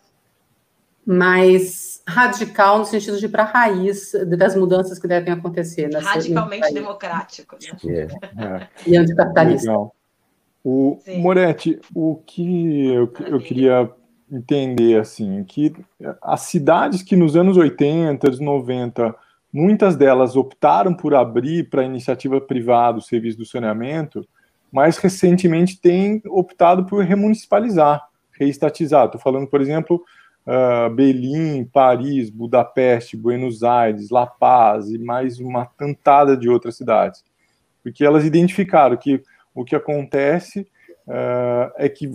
mais 1.07 2.03
radical 2.07 2.79
no 2.79 2.85
sentido 2.85 3.19
de 3.19 3.27
ir 3.27 3.29
para 3.29 3.43
a 3.43 3.47
raiz 3.47 4.13
das 4.39 4.55
mudanças 4.55 4.99
que 4.99 5.09
devem 5.09 5.33
acontecer. 5.33 5.93
Radicalmente 5.95 6.73
democrático. 6.73 7.57
Né? 7.85 8.09
É. 8.37 8.69
E 8.87 8.97
anticapitalista. 8.97 9.71
Legal. 9.71 9.95
O 10.65 10.99
Moretti, 11.19 11.79
o 11.95 12.17
que 12.25 12.87
eu, 12.87 13.13
eu 13.27 13.39
queria 13.39 13.91
entender 14.33 14.99
assim, 14.99 15.45
que 15.45 15.75
as 16.23 16.41
cidades 16.43 17.03
que 17.03 17.15
nos 17.15 17.37
anos 17.37 17.57
80, 17.59 18.31
90 18.41 19.15
Muitas 19.57 19.95
delas 19.95 20.35
optaram 20.35 20.93
por 20.93 21.15
abrir 21.15 21.71
para 21.71 21.85
iniciativa 21.85 22.41
privada 22.41 22.99
o 22.99 23.01
serviço 23.01 23.39
do 23.39 23.47
saneamento, 23.47 24.27
mas 24.73 24.97
recentemente 24.97 25.81
têm 25.81 26.21
optado 26.27 26.85
por 26.87 27.05
remunicipalizar, 27.05 28.03
reestatizar. 28.33 29.05
Estou 29.05 29.21
falando, 29.21 29.47
por 29.47 29.61
exemplo, 29.61 30.03
uh, 30.47 30.93
Berlim, 30.95 31.65
Paris, 31.65 32.31
Budapeste, 32.31 33.17
Buenos 33.17 33.63
Aires, 33.63 34.11
La 34.11 34.27
Paz 34.27 34.91
e 34.91 34.99
mais 34.99 35.39
uma 35.39 35.67
tantada 35.67 36.37
de 36.37 36.49
outras 36.49 36.77
cidades. 36.77 37.25
Porque 37.83 38.05
elas 38.05 38.25
identificaram 38.25 38.97
que 38.97 39.23
o 39.55 39.65
que 39.65 39.77
acontece 39.77 40.61
uh, 41.07 41.73
é 41.77 41.89
que 41.89 42.11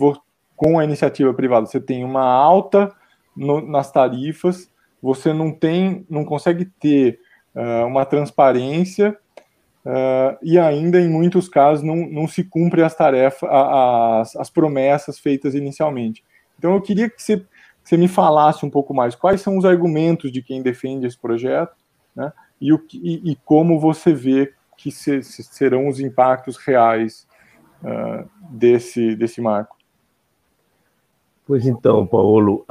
com 0.56 0.78
a 0.78 0.84
iniciativa 0.84 1.32
privada 1.32 1.66
você 1.66 1.80
tem 1.80 2.04
uma 2.04 2.24
alta 2.24 2.92
no, 3.36 3.60
nas 3.60 3.90
tarifas, 3.90 4.70
você 5.02 5.32
não 5.32 5.50
tem, 5.50 6.04
não 6.10 6.24
consegue 6.24 6.66
ter 6.66 7.18
uh, 7.54 7.86
uma 7.86 8.04
transparência 8.04 9.16
uh, 9.86 10.36
e 10.42 10.58
ainda, 10.58 11.00
em 11.00 11.08
muitos 11.08 11.48
casos, 11.48 11.82
não, 11.82 11.96
não 11.96 12.28
se 12.28 12.44
cumpre 12.44 12.82
as 12.82 12.94
tarefas, 12.94 13.48
as, 13.50 14.36
as 14.36 14.50
promessas 14.50 15.18
feitas 15.18 15.54
inicialmente. 15.54 16.22
Então, 16.58 16.74
eu 16.74 16.82
queria 16.82 17.08
que 17.08 17.22
você, 17.22 17.42
você 17.90 17.96
me 17.96 18.06
falasse 18.06 18.64
um 18.64 18.70
pouco 18.70 18.94
mais 18.94 19.16
quais 19.16 19.40
são 19.40 19.58
os 19.58 19.64
argumentos 19.64 20.30
de 20.30 20.40
quem 20.40 20.62
defende 20.62 21.08
esse 21.08 21.18
projeto 21.18 21.74
né, 22.14 22.32
e, 22.60 22.72
o, 22.72 22.80
e, 22.94 23.32
e 23.32 23.36
como 23.44 23.80
você 23.80 24.12
vê 24.14 24.54
que 24.76 24.92
se, 24.92 25.24
se 25.24 25.42
serão 25.42 25.88
os 25.88 25.98
impactos 25.98 26.56
reais 26.56 27.26
uh, 27.82 28.30
desse, 28.48 29.16
desse 29.16 29.40
marco. 29.40 29.76
Pois 31.44 31.66
então, 31.66 32.06
Paulo, 32.06 32.64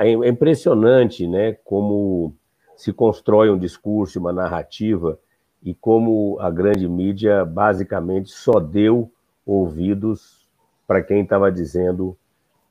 é 0.00 0.10
impressionante 0.28 1.24
né, 1.24 1.52
como 1.64 2.34
se 2.76 2.92
constrói 2.92 3.50
um 3.50 3.58
discurso, 3.58 4.18
uma 4.18 4.32
narrativa, 4.32 5.16
e 5.62 5.72
como 5.72 6.36
a 6.40 6.50
grande 6.50 6.88
mídia 6.88 7.44
basicamente 7.44 8.32
só 8.32 8.58
deu 8.58 9.08
ouvidos 9.46 10.44
para 10.84 11.00
quem 11.00 11.22
estava 11.22 11.52
dizendo 11.52 12.16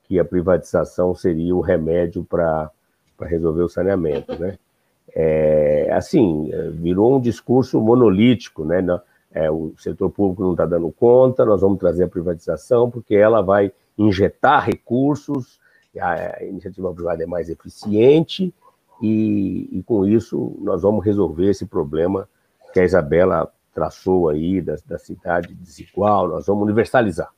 que 0.03 0.19
a 0.19 0.25
privatização 0.25 1.15
seria 1.15 1.55
o 1.55 1.61
remédio 1.61 2.23
para 2.23 2.71
resolver 3.21 3.63
o 3.63 3.69
saneamento, 3.69 4.37
né? 4.39 4.57
É, 5.15 5.91
assim, 5.93 6.49
virou 6.71 7.17
um 7.17 7.21
discurso 7.21 7.79
monolítico, 7.79 8.65
né? 8.65 8.83
É, 9.31 9.51
o 9.51 9.73
setor 9.77 10.09
público 10.09 10.41
não 10.41 10.51
está 10.51 10.65
dando 10.65 10.91
conta, 10.91 11.45
nós 11.45 11.61
vamos 11.61 11.77
trazer 11.77 12.03
a 12.05 12.07
privatização 12.07 12.89
porque 12.89 13.13
ela 13.13 13.41
vai 13.41 13.71
injetar 13.97 14.65
recursos, 14.65 15.59
a, 15.99 16.43
iniciativa 16.43 16.93
privada 16.93 17.23
é 17.23 17.25
mais 17.27 17.49
eficiente 17.49 18.53
e, 19.01 19.69
e, 19.71 19.83
com 19.83 20.07
isso 20.07 20.55
nós 20.59 20.81
vamos 20.81 21.05
resolver 21.05 21.49
esse 21.49 21.65
problema 21.65 22.27
que 22.71 22.79
a 22.79 22.83
Isabela 22.83 23.51
traçou 23.73 24.29
aí 24.29 24.61
da, 24.61 24.75
da 24.85 24.97
cidade 24.97 25.53
desigual, 25.53 26.27
nós 26.27 26.47
vamos 26.47 26.63
universalizar. 26.63 27.31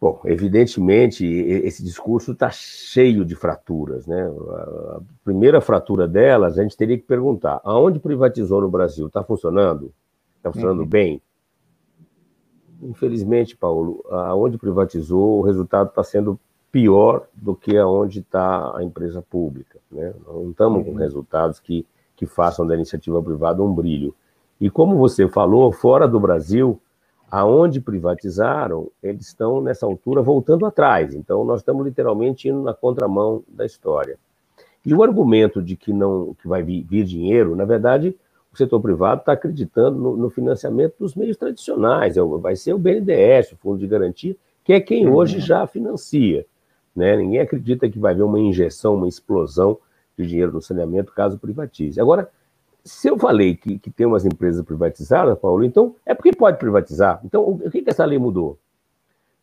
Bom, 0.00 0.20
evidentemente, 0.26 1.26
esse 1.26 1.82
discurso 1.82 2.30
está 2.30 2.50
cheio 2.50 3.24
de 3.24 3.34
fraturas. 3.34 4.06
Né? 4.06 4.22
A 4.24 5.00
primeira 5.24 5.60
fratura 5.60 6.06
delas, 6.06 6.56
a 6.56 6.62
gente 6.62 6.76
teria 6.76 6.96
que 6.96 7.04
perguntar: 7.04 7.60
aonde 7.64 7.98
privatizou 7.98 8.60
no 8.60 8.70
Brasil? 8.70 9.08
Está 9.08 9.24
funcionando? 9.24 9.92
Está 10.36 10.52
funcionando 10.52 10.80
uhum. 10.80 10.86
bem? 10.86 11.22
Infelizmente, 12.80 13.56
Paulo, 13.56 14.04
aonde 14.08 14.56
privatizou, 14.56 15.40
o 15.40 15.42
resultado 15.42 15.88
está 15.88 16.04
sendo 16.04 16.38
pior 16.70 17.26
do 17.34 17.56
que 17.56 17.76
aonde 17.76 18.20
está 18.20 18.76
a 18.76 18.84
empresa 18.84 19.20
pública. 19.20 19.80
Né? 19.90 20.14
Não 20.26 20.50
estamos 20.50 20.84
com 20.84 20.92
uhum. 20.92 20.96
resultados 20.96 21.58
que, 21.58 21.84
que 22.14 22.24
façam 22.24 22.64
da 22.64 22.76
iniciativa 22.76 23.20
privada 23.20 23.62
um 23.62 23.74
brilho. 23.74 24.14
E 24.60 24.70
como 24.70 24.96
você 24.96 25.26
falou, 25.26 25.72
fora 25.72 26.06
do 26.06 26.20
Brasil, 26.20 26.80
aonde 27.30 27.80
privatizaram, 27.80 28.90
eles 29.02 29.26
estão 29.26 29.60
nessa 29.60 29.86
altura 29.86 30.22
voltando 30.22 30.66
atrás. 30.66 31.14
Então 31.14 31.44
nós 31.44 31.60
estamos 31.60 31.84
literalmente 31.84 32.48
indo 32.48 32.62
na 32.62 32.74
contramão 32.74 33.42
da 33.48 33.66
história. 33.66 34.18
E 34.84 34.94
o 34.94 35.02
argumento 35.02 35.62
de 35.62 35.76
que 35.76 35.92
não 35.92 36.34
que 36.40 36.48
vai 36.48 36.62
vir, 36.62 36.84
vir 36.84 37.04
dinheiro, 37.04 37.54
na 37.54 37.64
verdade, 37.64 38.16
o 38.52 38.56
setor 38.56 38.80
privado 38.80 39.20
está 39.20 39.32
acreditando 39.32 39.98
no, 39.98 40.16
no, 40.16 40.30
financiamento 40.30 40.94
dos 40.98 41.14
meios 41.14 41.36
tradicionais. 41.36 42.16
É 42.16 42.22
vai 42.22 42.56
ser 42.56 42.72
o 42.72 42.78
BNDES, 42.78 43.52
o 43.52 43.56
Fundo 43.56 43.78
de 43.78 43.86
Garantia, 43.86 44.34
que 44.64 44.72
é 44.72 44.80
quem 44.80 45.06
uhum. 45.06 45.14
hoje 45.14 45.40
já 45.40 45.66
financia. 45.66 46.46
Né? 46.96 47.16
Ninguém 47.16 47.40
acredita 47.40 47.88
que 47.88 47.98
vai 47.98 48.12
haver 48.12 48.22
uma 48.22 48.40
injeção, 48.40 48.94
uma 48.94 49.08
explosão 49.08 49.78
de 50.16 50.26
dinheiro 50.26 50.52
no 50.52 50.62
saneamento 50.62 51.12
caso 51.12 51.38
privatize. 51.38 52.00
Agora, 52.00 52.30
se 52.88 53.08
eu 53.08 53.18
falei 53.18 53.54
que, 53.54 53.78
que 53.78 53.90
tem 53.90 54.06
umas 54.06 54.24
empresas 54.24 54.64
privatizadas, 54.64 55.38
Paulo, 55.38 55.62
então 55.64 55.94
é 56.06 56.14
porque 56.14 56.32
pode 56.32 56.58
privatizar. 56.58 57.20
Então, 57.24 57.42
o, 57.42 57.54
o 57.54 57.70
que, 57.70 57.82
que 57.82 57.90
essa 57.90 58.04
lei 58.04 58.18
mudou? 58.18 58.58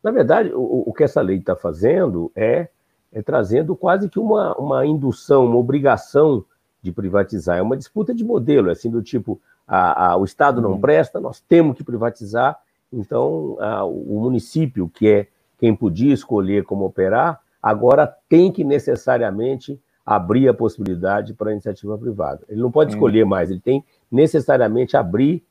Na 0.03 0.11
verdade, 0.11 0.51
o, 0.53 0.83
o 0.87 0.93
que 0.93 1.03
essa 1.03 1.21
lei 1.21 1.37
está 1.37 1.55
fazendo 1.55 2.31
é, 2.35 2.67
é, 3.13 3.21
trazendo 3.21 3.75
quase 3.75 4.09
que 4.09 4.19
uma, 4.19 4.55
uma 4.55 4.85
indução, 4.85 5.45
uma 5.45 5.57
obrigação 5.57 6.43
de 6.81 6.91
privatizar. 6.91 7.57
É 7.57 7.61
uma 7.61 7.77
disputa 7.77 8.13
de 8.13 8.23
modelo, 8.23 8.69
assim, 8.69 8.89
do 8.89 9.01
tipo, 9.01 9.39
a, 9.67 10.11
a, 10.11 10.17
o 10.17 10.25
Estado 10.25 10.61
não 10.61 10.73
uhum. 10.73 10.81
presta, 10.81 11.19
nós 11.19 11.39
temos 11.39 11.77
que 11.77 11.83
privatizar, 11.83 12.59
então 12.91 13.57
a, 13.59 13.83
o 13.85 14.19
município, 14.21 14.89
que 14.89 15.07
é 15.07 15.27
quem 15.57 15.75
podia 15.75 16.13
escolher 16.13 16.63
como 16.65 16.85
operar, 16.85 17.39
agora 17.61 18.05
tem 18.29 18.51
que 18.51 18.63
necessariamente 18.63 19.79
abrir 20.05 20.47
a 20.47 20.53
possibilidade 20.53 21.33
para 21.33 21.49
a 21.49 21.53
iniciativa 21.53 21.97
privada. 21.97 22.41
Ele 22.47 22.61
não 22.61 22.71
pode 22.71 22.91
hum. 22.91 22.95
escolher 22.95 23.25
mais, 23.25 23.49
ele 23.49 23.59
tem 23.59 23.83
necessariamente 24.11 24.95
abrir 24.95 25.43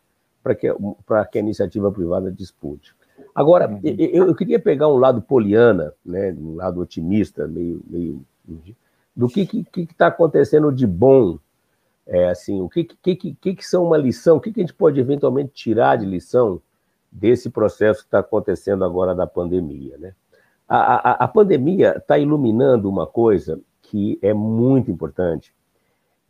para 0.42 0.54
que, 0.54 0.68
que 1.32 1.38
a 1.38 1.40
iniciativa 1.40 1.90
privada 1.90 2.30
dispute. 2.30 2.94
Agora, 3.34 3.68
uhum. 3.68 3.80
eu, 3.82 4.26
eu, 4.28 4.34
queria 4.34 4.60
pegar 4.60 4.88
um 4.88 4.96
lado 4.96 5.20
poliana, 5.20 5.92
né, 6.04 6.32
um 6.38 6.56
lado 6.56 6.80
otimista, 6.80 7.48
meio, 7.48 7.82
meio 7.88 8.24
do 9.14 9.28
que 9.28 9.42
está 9.42 9.70
que, 9.72 9.86
que 9.86 9.94
tá 9.94 10.06
acontecendo 10.08 10.70
de 10.70 10.86
bom, 10.86 11.38
é, 12.06 12.28
assim, 12.28 12.60
o 12.60 12.68
que, 12.68 12.84
que, 12.84 13.16
que, 13.16 13.54
que 13.54 13.66
são 13.66 13.84
uma 13.84 13.96
lição, 13.96 14.36
o 14.36 14.40
que, 14.40 14.52
que 14.52 14.60
a 14.60 14.62
gente 14.62 14.74
pode 14.74 15.00
eventualmente 15.00 15.52
tirar 15.52 15.96
de 15.96 16.04
lição 16.04 16.60
desse 17.10 17.48
processo 17.48 18.00
que 18.00 18.06
está 18.06 18.18
acontecendo 18.18 18.84
agora 18.84 19.14
da 19.14 19.26
pandemia, 19.26 19.96
né? 19.98 20.14
A, 20.68 20.76
a, 20.78 21.24
a 21.24 21.28
pandemia 21.28 21.96
está 21.98 22.18
iluminando 22.18 22.88
uma 22.88 23.06
coisa 23.06 23.60
que 23.94 24.18
é 24.20 24.34
muito 24.34 24.90
importante, 24.90 25.54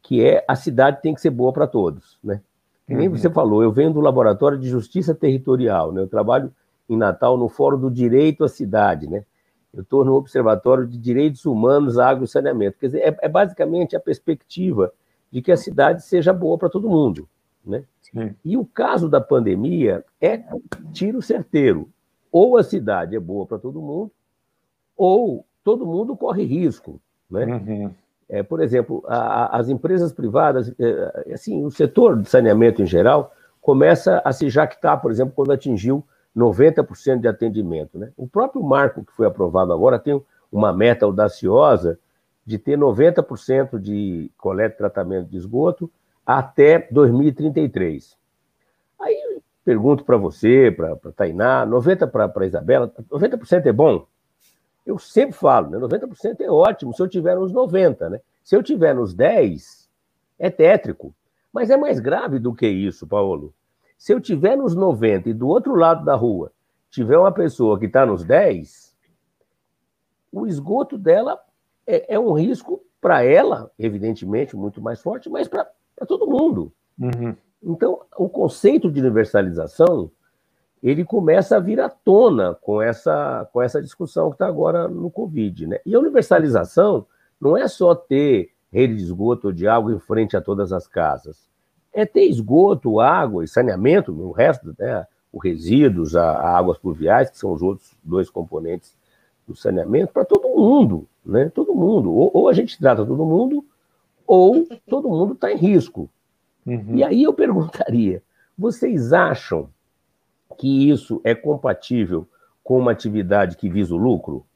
que 0.02 0.22
é 0.22 0.44
a 0.46 0.54
cidade 0.54 1.00
tem 1.00 1.14
que 1.14 1.20
ser 1.22 1.30
boa 1.30 1.50
para 1.50 1.66
todos, 1.66 2.18
né? 2.22 2.42
Que 2.86 2.92
nem 2.94 3.08
uhum. 3.08 3.16
você 3.16 3.30
falou, 3.30 3.62
eu 3.62 3.72
venho 3.72 3.90
do 3.90 4.02
Laboratório 4.02 4.58
de 4.58 4.68
Justiça 4.68 5.14
Territorial, 5.14 5.90
né? 5.90 6.02
Eu 6.02 6.06
trabalho 6.06 6.52
em 6.86 6.94
Natal 6.94 7.38
no 7.38 7.48
Fórum 7.48 7.80
do 7.80 7.90
Direito 7.90 8.44
à 8.44 8.50
Cidade, 8.50 9.08
né? 9.08 9.24
Eu 9.72 9.80
estou 9.80 10.04
no 10.04 10.12
Observatório 10.12 10.86
de 10.86 10.98
Direitos 10.98 11.46
Humanos, 11.46 11.98
Água 11.98 12.26
e 12.26 12.28
Saneamento. 12.28 12.76
Quer 12.78 12.86
dizer, 12.88 13.00
é, 13.00 13.16
é 13.22 13.28
basicamente 13.30 13.96
a 13.96 14.00
perspectiva 14.00 14.92
de 15.32 15.40
que 15.40 15.50
a 15.50 15.56
cidade 15.56 16.04
seja 16.04 16.34
boa 16.34 16.58
para 16.58 16.68
todo 16.68 16.86
mundo, 16.86 17.26
né? 17.64 17.84
Sim. 18.02 18.34
E 18.44 18.58
o 18.58 18.66
caso 18.66 19.08
da 19.08 19.22
pandemia 19.22 20.04
é 20.20 20.42
tiro 20.92 21.22
certeiro. 21.22 21.88
Ou 22.30 22.58
a 22.58 22.62
cidade 22.62 23.16
é 23.16 23.20
boa 23.20 23.46
para 23.46 23.58
todo 23.58 23.80
mundo, 23.80 24.10
ou 24.94 25.46
todo 25.64 25.86
mundo 25.86 26.14
corre 26.14 26.44
risco. 26.44 27.00
Né? 27.34 27.46
Uhum. 27.46 27.90
É, 28.28 28.42
por 28.42 28.60
exemplo, 28.62 29.04
a, 29.06 29.16
a, 29.16 29.58
as 29.58 29.68
empresas 29.68 30.12
privadas, 30.12 30.72
é, 30.78 31.32
assim, 31.34 31.64
o 31.64 31.70
setor 31.70 32.20
de 32.20 32.28
saneamento 32.28 32.82
em 32.82 32.86
geral, 32.86 33.32
começa 33.60 34.20
a 34.24 34.32
se 34.32 34.48
jactar, 34.48 35.00
por 35.00 35.10
exemplo, 35.10 35.34
quando 35.34 35.52
atingiu 35.52 36.04
90% 36.36 37.20
de 37.20 37.28
atendimento. 37.28 37.98
Né? 37.98 38.10
O 38.16 38.26
próprio 38.26 38.62
marco 38.62 39.04
que 39.04 39.12
foi 39.12 39.26
aprovado 39.26 39.72
agora 39.72 39.98
tem 39.98 40.20
uma 40.50 40.72
meta 40.72 41.04
audaciosa 41.04 41.98
de 42.46 42.58
ter 42.58 42.78
90% 42.78 43.78
de 43.78 44.30
coleta 44.36 44.74
e 44.74 44.78
tratamento 44.78 45.28
de 45.28 45.36
esgoto 45.36 45.90
até 46.26 46.88
2033. 46.90 48.16
Aí 49.00 49.40
pergunto 49.64 50.04
para 50.04 50.16
você, 50.16 50.70
para 50.70 50.92
a 50.92 51.12
Tainá, 51.12 51.66
90% 51.66 52.10
para 52.10 52.44
a 52.44 52.46
Isabela, 52.46 52.92
90% 53.10 53.66
é 53.66 53.72
bom? 53.72 54.06
Eu 54.84 54.98
sempre 54.98 55.34
falo, 55.34 55.70
né? 55.70 55.78
90% 55.78 56.40
é 56.40 56.50
ótimo 56.50 56.92
se 56.94 57.02
eu 57.02 57.08
tiver 57.08 57.36
nos 57.36 57.52
90%, 57.52 58.10
né? 58.10 58.20
Se 58.42 58.54
eu 58.54 58.62
tiver 58.62 58.94
nos 58.94 59.14
10%, 59.14 59.88
é 60.38 60.50
tétrico. 60.50 61.14
Mas 61.52 61.70
é 61.70 61.76
mais 61.76 62.00
grave 62.00 62.38
do 62.38 62.54
que 62.54 62.66
isso, 62.66 63.06
Paulo. 63.06 63.54
Se 63.96 64.12
eu 64.12 64.20
tiver 64.20 64.56
nos 64.56 64.74
90 64.74 65.30
e 65.30 65.34
do 65.34 65.48
outro 65.48 65.74
lado 65.74 66.04
da 66.04 66.14
rua 66.14 66.52
tiver 66.90 67.18
uma 67.18 67.32
pessoa 67.32 67.78
que 67.78 67.86
está 67.86 68.04
nos 68.04 68.24
10, 68.24 68.94
o 70.30 70.46
esgoto 70.46 70.98
dela 70.98 71.40
é, 71.86 72.14
é 72.14 72.18
um 72.18 72.32
risco 72.32 72.84
para 73.00 73.22
ela, 73.22 73.70
evidentemente, 73.78 74.56
muito 74.56 74.80
mais 74.80 75.00
forte, 75.00 75.28
mas 75.28 75.48
para 75.48 75.66
todo 76.06 76.26
mundo. 76.26 76.72
Uhum. 76.98 77.34
Então, 77.62 78.00
o 78.16 78.28
conceito 78.28 78.90
de 78.90 79.00
universalização 79.00 80.10
ele 80.90 81.02
começa 81.02 81.56
a 81.56 81.60
vir 81.60 81.80
à 81.80 81.88
tona 81.88 82.54
com 82.60 82.82
essa, 82.82 83.48
com 83.50 83.62
essa 83.62 83.80
discussão 83.80 84.28
que 84.28 84.34
está 84.34 84.46
agora 84.46 84.86
no 84.86 85.10
Covid. 85.10 85.66
Né? 85.66 85.80
E 85.86 85.94
a 85.94 85.98
universalização 85.98 87.06
não 87.40 87.56
é 87.56 87.66
só 87.66 87.94
ter 87.94 88.50
rede 88.70 88.94
de 88.96 89.02
esgoto 89.02 89.46
ou 89.46 89.52
de 89.52 89.66
água 89.66 89.94
em 89.94 89.98
frente 89.98 90.36
a 90.36 90.42
todas 90.42 90.74
as 90.74 90.86
casas. 90.86 91.48
É 91.90 92.04
ter 92.04 92.24
esgoto, 92.24 93.00
água 93.00 93.42
e 93.42 93.48
saneamento, 93.48 94.12
o 94.12 94.30
resto, 94.30 94.74
né, 94.78 95.06
os 95.32 95.42
resíduos, 95.42 96.14
a, 96.14 96.32
a 96.32 96.58
águas 96.58 96.76
pluviais, 96.76 97.30
que 97.30 97.38
são 97.38 97.52
os 97.52 97.62
outros 97.62 97.96
dois 98.02 98.28
componentes 98.28 98.94
do 99.48 99.56
saneamento, 99.56 100.12
para 100.12 100.24
todo 100.24 100.48
mundo, 100.48 101.06
né? 101.24 101.50
Todo 101.54 101.74
mundo. 101.74 102.12
Ou, 102.12 102.30
ou, 102.34 102.48
a 102.48 102.52
gente 102.52 102.78
trata 102.78 103.06
todo 103.06 103.24
mundo, 103.24 103.64
ou 104.26 104.66
todo 104.88 105.08
mundo 105.08 105.34
está 105.34 105.52
em 105.52 105.56
risco. 105.56 106.10
Uhum. 106.66 106.96
E 106.96 107.04
aí 107.04 107.22
eu 107.22 107.32
perguntaria: 107.32 108.22
vocês 108.56 109.12
acham 109.12 109.68
que 110.56 110.90
isso 110.90 111.20
é 111.24 111.34
compatível 111.34 112.28
com 112.62 112.78
uma 112.78 112.92
atividade 112.92 113.56
que 113.56 113.68
visa 113.68 113.94
o 113.94 113.98
lucro? 113.98 114.46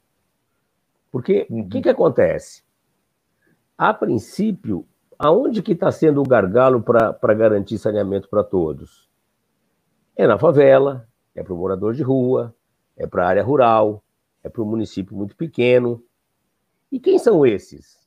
Porque 1.11 1.47
o 1.49 1.55
uhum. 1.55 1.69
que, 1.69 1.81
que 1.81 1.89
acontece? 1.89 2.63
A 3.77 3.93
princípio, 3.93 4.85
aonde 5.17 5.61
que 5.61 5.71
está 5.71 5.91
sendo 5.91 6.21
o 6.21 6.27
gargalo 6.27 6.81
para 6.81 7.33
garantir 7.33 7.77
saneamento 7.77 8.29
para 8.29 8.43
todos? 8.43 9.09
É 10.15 10.27
na 10.27 10.37
favela, 10.37 11.07
é 11.33 11.43
para 11.43 11.53
o 11.53 11.57
morador 11.57 11.93
de 11.93 12.03
rua, 12.03 12.53
é 12.97 13.07
para 13.07 13.25
a 13.25 13.27
área 13.27 13.43
rural, 13.43 14.03
é 14.43 14.49
para 14.49 14.61
o 14.61 14.65
município 14.65 15.15
muito 15.15 15.35
pequeno. 15.35 16.03
E 16.91 16.99
quem 16.99 17.17
são 17.17 17.45
esses? 17.45 17.99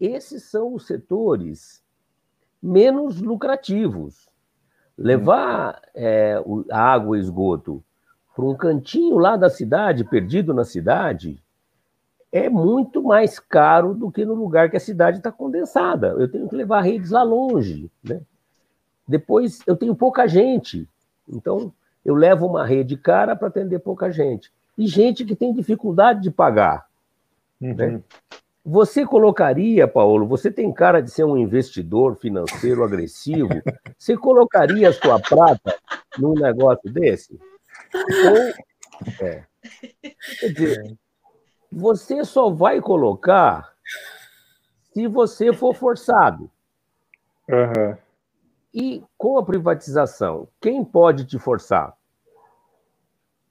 Esses 0.00 0.44
são 0.44 0.74
os 0.74 0.86
setores 0.86 1.82
menos 2.62 3.20
lucrativos. 3.20 4.28
Levar 4.96 5.80
é, 5.94 6.42
a 6.70 6.80
água 6.80 7.16
e 7.16 7.20
esgoto 7.20 7.82
para 8.34 8.44
um 8.44 8.54
cantinho 8.54 9.18
lá 9.18 9.36
da 9.36 9.50
cidade, 9.50 10.04
perdido 10.04 10.54
na 10.54 10.64
cidade, 10.64 11.42
é 12.30 12.48
muito 12.48 13.02
mais 13.02 13.38
caro 13.38 13.94
do 13.94 14.10
que 14.10 14.24
no 14.24 14.34
lugar 14.34 14.70
que 14.70 14.76
a 14.76 14.80
cidade 14.80 15.18
está 15.18 15.30
condensada. 15.30 16.08
Eu 16.18 16.30
tenho 16.30 16.48
que 16.48 16.56
levar 16.56 16.80
redes 16.80 17.10
lá 17.10 17.22
longe. 17.22 17.90
Né? 18.02 18.22
Depois, 19.06 19.60
eu 19.66 19.76
tenho 19.76 19.94
pouca 19.94 20.26
gente. 20.26 20.88
Então, 21.28 21.72
eu 22.02 22.14
levo 22.14 22.46
uma 22.46 22.64
rede 22.64 22.96
cara 22.96 23.36
para 23.36 23.48
atender 23.48 23.80
pouca 23.80 24.10
gente. 24.10 24.50
E 24.78 24.86
gente 24.86 25.24
que 25.26 25.36
tem 25.36 25.52
dificuldade 25.52 26.22
de 26.22 26.30
pagar. 26.30 26.86
Uhum. 27.60 27.74
Né? 27.74 28.00
Você 28.64 29.04
colocaria, 29.04 29.88
Paulo, 29.88 30.26
você 30.26 30.50
tem 30.50 30.72
cara 30.72 31.00
de 31.00 31.10
ser 31.10 31.24
um 31.24 31.36
investidor 31.36 32.16
financeiro 32.16 32.84
agressivo, 32.84 33.48
você 33.98 34.16
colocaria 34.16 34.88
a 34.88 34.92
sua 34.92 35.18
prata 35.18 35.76
num 36.16 36.34
negócio 36.34 36.90
desse? 36.92 37.38
Ou, 37.94 39.26
é. 39.26 39.44
Quer 40.38 40.48
dizer, 40.52 40.96
você 41.70 42.24
só 42.24 42.50
vai 42.50 42.80
colocar 42.80 43.72
se 44.92 45.08
você 45.08 45.52
for 45.52 45.74
forçado. 45.74 46.48
Uhum. 47.48 47.96
E 48.72 49.04
com 49.18 49.38
a 49.38 49.44
privatização, 49.44 50.48
quem 50.60 50.84
pode 50.84 51.24
te 51.24 51.38
forçar? 51.38 51.96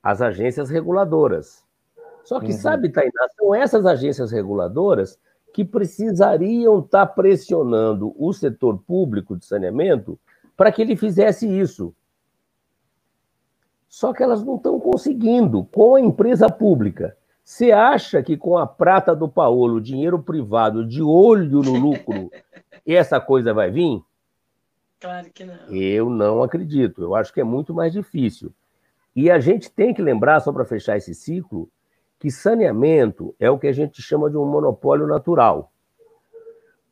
As 0.01 0.21
agências 0.21 0.69
reguladoras. 0.69 1.63
Só 2.23 2.39
que, 2.39 2.51
uhum. 2.51 2.57
sabe, 2.57 2.89
Tainá, 2.89 3.27
são 3.35 3.53
essas 3.53 3.85
agências 3.85 4.31
reguladoras 4.31 5.19
que 5.53 5.65
precisariam 5.65 6.79
estar 6.79 7.05
tá 7.05 7.13
pressionando 7.13 8.15
o 8.17 8.31
setor 8.33 8.77
público 8.79 9.35
de 9.35 9.45
saneamento 9.45 10.19
para 10.55 10.71
que 10.71 10.81
ele 10.81 10.95
fizesse 10.95 11.47
isso. 11.47 11.93
Só 13.89 14.13
que 14.13 14.23
elas 14.23 14.43
não 14.43 14.55
estão 14.55 14.79
conseguindo. 14.79 15.65
Com 15.65 15.95
a 15.95 16.01
empresa 16.01 16.49
pública, 16.49 17.17
você 17.43 17.71
acha 17.71 18.23
que 18.23 18.37
com 18.37 18.57
a 18.57 18.65
prata 18.65 19.13
do 19.13 19.27
Paulo, 19.27 19.81
dinheiro 19.81 20.17
privado, 20.21 20.85
de 20.85 21.01
olho 21.01 21.61
no 21.61 21.75
lucro, 21.75 22.31
essa 22.87 23.19
coisa 23.19 23.53
vai 23.53 23.69
vir? 23.69 24.01
Claro 24.99 25.29
que 25.33 25.43
não. 25.43 25.55
Eu 25.69 26.09
não 26.09 26.43
acredito. 26.43 27.01
Eu 27.01 27.15
acho 27.15 27.33
que 27.33 27.41
é 27.41 27.43
muito 27.43 27.73
mais 27.73 27.91
difícil. 27.91 28.53
E 29.13 29.29
a 29.29 29.39
gente 29.39 29.69
tem 29.69 29.93
que 29.93 30.01
lembrar, 30.01 30.39
só 30.39 30.53
para 30.53 30.63
fechar 30.63 30.95
esse 30.95 31.13
ciclo, 31.13 31.69
que 32.21 32.29
saneamento 32.29 33.35
é 33.39 33.49
o 33.49 33.57
que 33.57 33.65
a 33.65 33.73
gente 33.73 33.99
chama 33.99 34.29
de 34.29 34.37
um 34.37 34.45
monopólio 34.45 35.07
natural. 35.07 35.73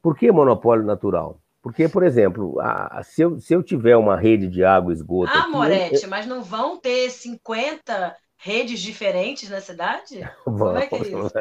Por 0.01 0.17
que 0.17 0.31
monopólio 0.31 0.83
natural? 0.83 1.39
Porque, 1.61 1.87
por 1.87 2.01
exemplo, 2.01 2.59
a, 2.59 3.03
se, 3.03 3.21
eu, 3.21 3.39
se 3.39 3.53
eu 3.53 3.61
tiver 3.61 3.95
uma 3.95 4.17
rede 4.17 4.47
de 4.47 4.63
água 4.63 4.91
e 4.91 4.95
esgoto. 4.95 5.31
Ah, 5.31 5.41
aqui, 5.41 5.51
Moretti, 5.51 6.03
eu... 6.03 6.09
mas 6.09 6.25
não 6.25 6.41
vão 6.41 6.79
ter 6.79 7.11
50 7.11 8.15
redes 8.41 8.79
diferentes 8.79 9.49
na 9.49 9.59
cidade? 9.59 10.27
Como 10.45 10.77
é 10.77 10.87
que 10.87 10.95
é 10.95 10.99
isso? 10.99 11.31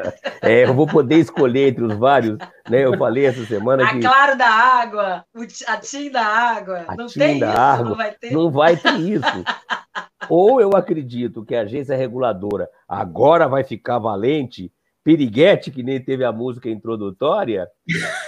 É, 0.41 0.63
eu 0.65 0.73
vou 0.73 0.85
poder 0.85 1.15
escolher 1.15 1.69
entre 1.69 1.83
os 1.83 1.93
vários, 1.93 2.37
né? 2.69 2.83
Eu 2.83 2.97
falei 2.97 3.25
essa 3.25 3.45
semana 3.45 3.85
a 3.85 3.93
que... 3.93 4.01
Claro 4.01 4.37
da 4.37 4.49
água, 4.49 5.25
a 5.67 5.77
TIM 5.77 6.11
da 6.11 6.25
água, 6.25 6.83
a 6.87 6.95
não 6.95 7.07
tem 7.07 7.39
da 7.39 7.49
isso, 7.49 7.57
água, 7.57 7.85
não 7.85 7.95
vai 7.95 8.11
ter? 8.11 8.31
Não 8.31 8.51
vai 8.51 8.77
ter 8.77 8.99
isso. 8.99 9.43
Ou 10.29 10.59
eu 10.59 10.71
acredito 10.75 11.45
que 11.45 11.55
a 11.55 11.61
agência 11.61 11.95
reguladora 11.95 12.69
agora 12.87 13.47
vai 13.47 13.63
ficar 13.63 13.97
valente, 13.97 14.71
piriguete, 15.01 15.71
que 15.71 15.81
nem 15.81 16.03
teve 16.03 16.25
a 16.25 16.33
música 16.33 16.69
introdutória, 16.69 17.67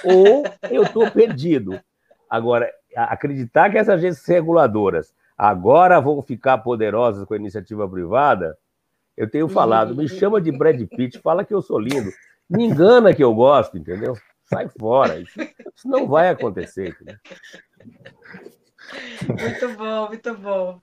ou 0.04 0.44
eu 0.70 0.84
estou 0.84 1.12
perdido. 1.12 1.80
Agora, 2.30 2.72
acreditar 2.96 3.70
que 3.70 3.78
essas 3.78 3.96
agências 3.96 4.26
reguladoras 4.26 5.14
agora 5.42 6.00
vão 6.00 6.22
ficar 6.22 6.60
poderosas 6.60 7.26
com 7.26 7.34
a 7.34 7.38
iniciativa 7.38 7.90
privada, 7.90 8.56
eu 9.18 9.28
tenho 9.28 9.50
falado, 9.50 9.96
me 9.96 10.08
chama 10.08 10.40
de 10.40 10.52
Brad 10.52 10.80
Pitt, 10.88 11.18
fala 11.18 11.44
que 11.44 11.52
eu 11.52 11.64
sou 11.64 11.80
lindo, 11.80 12.12
me 12.48 12.66
engana 12.66 13.12
que 13.12 13.24
eu 13.24 13.34
gosto, 13.34 13.76
entendeu? 13.76 14.14
Sai 14.46 14.70
fora, 14.70 15.20
isso, 15.20 15.34
não 15.84 16.08
vai 16.08 16.30
acontecer. 16.30 16.96
Muito 19.28 19.76
bom, 19.76 20.08
muito 20.10 20.38
bom. 20.38 20.80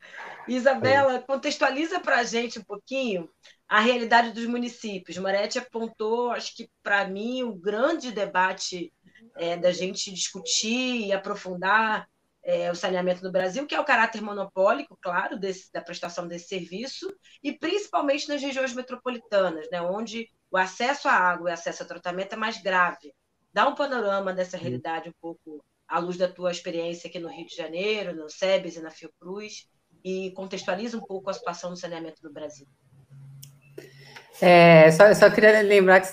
Isabela, 0.49 1.21
contextualiza 1.21 2.01
para 2.01 2.17
a 2.19 2.25
gente 2.25 2.59
um 2.59 2.65
pouquinho 2.65 3.29
a 3.69 3.79
realidade 3.79 4.33
dos 4.33 4.47
municípios. 4.47 5.19
Moretti 5.19 5.59
apontou, 5.59 6.33
acho 6.33 6.57
que 6.57 6.69
para 6.83 7.07
mim, 7.07 7.45
o 7.45 7.53
grande 7.55 8.11
debate 8.11 8.93
é, 9.37 9.57
da 9.57 9.71
gente 9.71 10.13
discutir 10.13 11.07
e 11.07 11.13
aprofundar 11.13 12.09
é, 12.43 12.71
o 12.71 12.75
saneamento 12.75 13.23
no 13.23 13.33
Brasil, 13.33 13.67
que 13.67 13.75
é 13.75 13.81
o 13.81 13.85
caráter 13.85 14.23
monopólico, 14.23 14.99
claro, 15.01 15.39
desse, 15.39 15.73
da 15.73 15.81
prestação 15.81 16.27
desse 16.27 16.49
serviço, 16.49 17.13
e 17.43 17.53
principalmente 17.53 18.29
nas 18.29 18.41
regiões 18.41 18.73
metropolitanas, 18.73 19.69
né, 19.71 19.81
onde 19.83 20.29
o 20.51 20.57
acesso 20.57 21.09
à 21.09 21.13
água 21.13 21.51
e 21.51 21.53
acesso 21.53 21.83
ao 21.83 21.89
tratamento 21.89 22.33
é 22.33 22.37
mais 22.37 22.63
grave. 22.63 23.13
Dá 23.53 23.69
um 23.69 23.75
panorama 23.75 24.33
dessa 24.33 24.57
realidade 24.57 25.09
um 25.09 25.15
pouco 25.21 25.63
à 25.87 25.99
luz 25.99 26.17
da 26.17 26.29
tua 26.29 26.51
experiência 26.51 27.09
aqui 27.09 27.19
no 27.19 27.29
Rio 27.29 27.47
de 27.47 27.57
Janeiro, 27.57 28.15
no 28.15 28.29
SEBS 28.29 28.77
e 28.77 28.81
na 28.81 28.91
Fiocruz, 28.91 29.67
e 30.05 30.31
contextualiza 30.33 30.97
um 30.97 31.01
pouco 31.01 31.29
a 31.29 31.35
situação 31.35 31.71
do 31.71 31.77
saneamento 31.77 32.23
no 32.23 32.33
Brasil. 32.33 32.67
É, 34.41 34.91
só, 34.93 35.13
só 35.15 35.31
queria 35.31 35.61
lembrar 35.63 36.01
que 36.01 36.09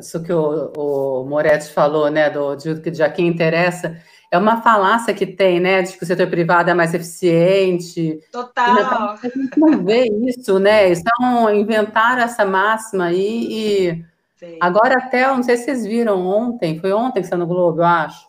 isso 0.00 0.22
que 0.22 0.32
o, 0.32 0.72
o 0.76 1.24
Moretti 1.24 1.72
falou, 1.72 2.08
né, 2.08 2.30
do, 2.30 2.54
de, 2.54 2.74
de 2.74 3.02
a 3.02 3.10
quem 3.10 3.26
interessa, 3.26 4.00
é 4.30 4.36
uma 4.36 4.60
falácia 4.60 5.14
que 5.14 5.26
tem, 5.26 5.58
né, 5.58 5.82
de 5.82 5.96
que 5.96 6.02
o 6.02 6.06
setor 6.06 6.28
privado 6.28 6.68
é 6.70 6.74
mais 6.74 6.92
eficiente. 6.92 8.20
Total. 8.30 9.10
A 9.10 9.16
gente 9.22 9.58
não 9.58 9.84
vê 9.84 10.06
isso, 10.26 10.58
né? 10.58 10.92
Então, 10.92 11.54
inventaram 11.54 12.22
essa 12.22 12.44
máxima 12.44 13.06
aí 13.06 13.46
e 13.50 14.04
Sim. 14.36 14.58
agora 14.60 14.96
até, 14.98 15.26
não 15.26 15.42
sei 15.42 15.56
se 15.56 15.64
vocês 15.64 15.86
viram 15.86 16.26
ontem, 16.26 16.78
foi 16.78 16.92
ontem 16.92 17.22
que 17.22 17.26
saiu 17.26 17.40
no 17.40 17.46
Globo, 17.46 17.80
eu 17.80 17.86
acho, 17.86 18.28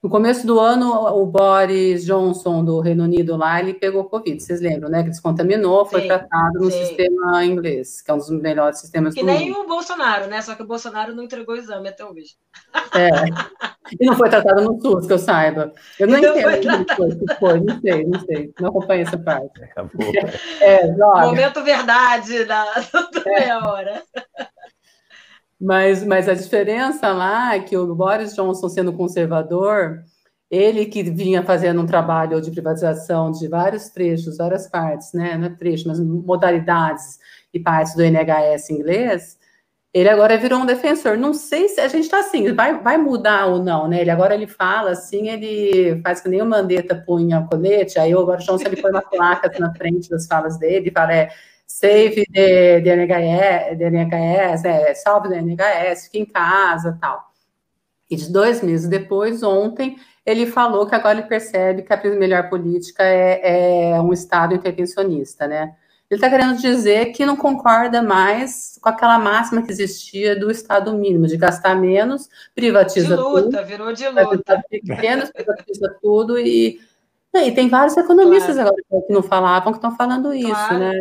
No 0.00 0.08
começo 0.08 0.46
do 0.46 0.60
ano, 0.60 0.92
o 0.92 1.26
Boris 1.26 2.06
Johnson, 2.06 2.64
do 2.64 2.78
Reino 2.78 3.02
Unido, 3.02 3.36
lá, 3.36 3.58
ele 3.58 3.74
pegou 3.74 4.04
Covid, 4.04 4.40
vocês 4.40 4.60
lembram, 4.60 4.88
né? 4.88 5.00
Que 5.02 5.08
ele 5.08 5.14
se 5.14 5.20
contaminou, 5.20 5.84
foi 5.86 6.02
sim, 6.02 6.06
tratado 6.06 6.60
no 6.60 6.70
sim. 6.70 6.84
sistema 6.84 7.44
inglês, 7.44 8.00
que 8.00 8.08
é 8.08 8.14
um 8.14 8.18
dos 8.18 8.30
melhores 8.30 8.78
sistemas 8.78 9.12
que 9.12 9.20
do 9.20 9.26
mundo. 9.26 9.36
Que 9.36 9.44
nem 9.44 9.52
o 9.52 9.66
Bolsonaro, 9.66 10.28
né? 10.28 10.40
Só 10.40 10.54
que 10.54 10.62
o 10.62 10.66
Bolsonaro 10.66 11.16
não 11.16 11.24
entregou 11.24 11.56
o 11.56 11.58
exame 11.58 11.88
até 11.88 12.04
hoje. 12.04 12.36
É. 12.94 13.08
E 14.00 14.06
não 14.06 14.14
foi 14.14 14.30
tratado 14.30 14.62
no 14.62 14.80
SUS, 14.80 15.04
que 15.04 15.12
eu 15.12 15.18
saiba. 15.18 15.72
Eu 15.98 16.06
não 16.06 16.18
então 16.18 16.38
entendo 16.38 16.86
foi 16.86 16.96
foi, 16.96 17.10
se 17.10 17.38
foi, 17.40 17.60
não 17.60 17.80
sei, 17.80 18.04
não 18.04 18.20
sei. 18.20 18.52
Não 18.60 18.68
acompanhei 18.68 19.02
essa 19.02 19.18
parte. 19.18 19.60
É, 20.60 20.86
é 20.86 20.96
Momento 20.96 21.62
verdade 21.62 22.44
da, 22.44 22.64
da 23.12 23.24
meia 23.24 23.58
hora. 23.68 24.02
Mas, 25.60 26.04
mas 26.04 26.28
a 26.28 26.34
diferença 26.34 27.12
lá 27.12 27.54
é 27.56 27.60
que 27.60 27.76
o 27.76 27.94
Boris 27.94 28.34
Johnson, 28.34 28.68
sendo 28.68 28.92
conservador, 28.92 30.04
ele 30.50 30.86
que 30.86 31.02
vinha 31.02 31.42
fazendo 31.42 31.82
um 31.82 31.86
trabalho 31.86 32.40
de 32.40 32.50
privatização 32.50 33.30
de 33.30 33.48
vários 33.48 33.88
trechos, 33.88 34.38
várias 34.38 34.68
partes, 34.68 35.12
né? 35.12 35.36
Não 35.36 35.46
é 35.46 35.50
trecho, 35.50 35.88
mas 35.88 36.00
modalidades 36.00 37.18
e 37.52 37.60
partes 37.60 37.94
do 37.94 38.02
NHS 38.02 38.70
inglês, 38.70 39.38
ele 39.92 40.08
agora 40.08 40.38
virou 40.38 40.60
um 40.60 40.66
defensor. 40.66 41.16
Não 41.16 41.34
sei 41.34 41.68
se 41.68 41.80
a 41.80 41.88
gente 41.88 42.04
está 42.04 42.20
assim, 42.20 42.52
vai, 42.54 42.80
vai 42.80 42.96
mudar 42.96 43.46
ou 43.46 43.62
não, 43.62 43.88
né? 43.88 44.00
Ele 44.00 44.10
agora 44.10 44.34
ele 44.34 44.46
fala 44.46 44.90
assim, 44.92 45.28
ele 45.28 46.00
faz 46.02 46.20
que 46.20 46.28
nem 46.28 46.40
o 46.40 46.46
Mandetta 46.46 46.94
punha 47.06 47.46
colete, 47.50 47.98
aí 47.98 48.14
o 48.14 48.24
Boris 48.24 48.44
Johnson 48.44 48.66
ele 48.66 48.80
põe 48.80 48.90
uma 48.90 49.02
placa 49.02 49.50
na 49.58 49.74
frente 49.74 50.08
das 50.08 50.26
falas 50.26 50.58
dele 50.58 50.90
fala, 50.90 51.14
é, 51.14 51.30
save 51.68 52.24
the, 52.32 52.80
the 52.80 52.90
NHS, 52.90 53.78
the 53.78 53.90
NHS 53.90 54.64
é, 54.64 54.94
salve 54.94 55.28
the 55.28 55.40
NHS, 55.40 56.04
fique 56.06 56.18
em 56.18 56.24
casa 56.24 56.98
tal. 57.00 57.28
E 58.10 58.16
de 58.16 58.32
dois 58.32 58.62
meses 58.62 58.88
depois, 58.88 59.42
ontem, 59.42 59.96
ele 60.24 60.46
falou 60.46 60.86
que 60.86 60.94
agora 60.94 61.18
ele 61.18 61.28
percebe 61.28 61.82
que 61.82 61.92
a 61.92 62.02
melhor 62.16 62.48
política 62.48 63.04
é, 63.04 63.90
é 63.90 64.00
um 64.00 64.12
Estado 64.12 64.54
intervencionista, 64.54 65.46
né? 65.46 65.74
Ele 66.10 66.16
está 66.16 66.30
querendo 66.30 66.56
dizer 66.56 67.12
que 67.12 67.26
não 67.26 67.36
concorda 67.36 68.02
mais 68.02 68.78
com 68.80 68.88
aquela 68.88 69.18
máxima 69.18 69.60
que 69.60 69.70
existia 69.70 70.34
do 70.34 70.50
Estado 70.50 70.94
mínimo, 70.94 71.26
de 71.26 71.36
gastar 71.36 71.74
menos, 71.74 72.30
privatiza 72.54 73.14
de 73.14 73.22
luta, 73.22 73.42
tudo. 73.42 73.66
virou 73.66 73.92
de 73.92 74.08
luta. 74.08 74.64
Menos, 74.84 75.30
privatiza 75.30 75.94
tudo 76.00 76.38
e, 76.38 76.80
e 77.34 77.52
tem 77.52 77.68
vários 77.68 77.94
economistas 77.94 78.54
claro. 78.56 78.70
agora 78.70 79.06
que 79.06 79.12
não 79.12 79.22
falavam 79.22 79.70
que 79.70 79.78
estão 79.78 79.94
falando 79.94 80.32
isso, 80.32 80.48
claro. 80.48 80.78
né? 80.78 80.98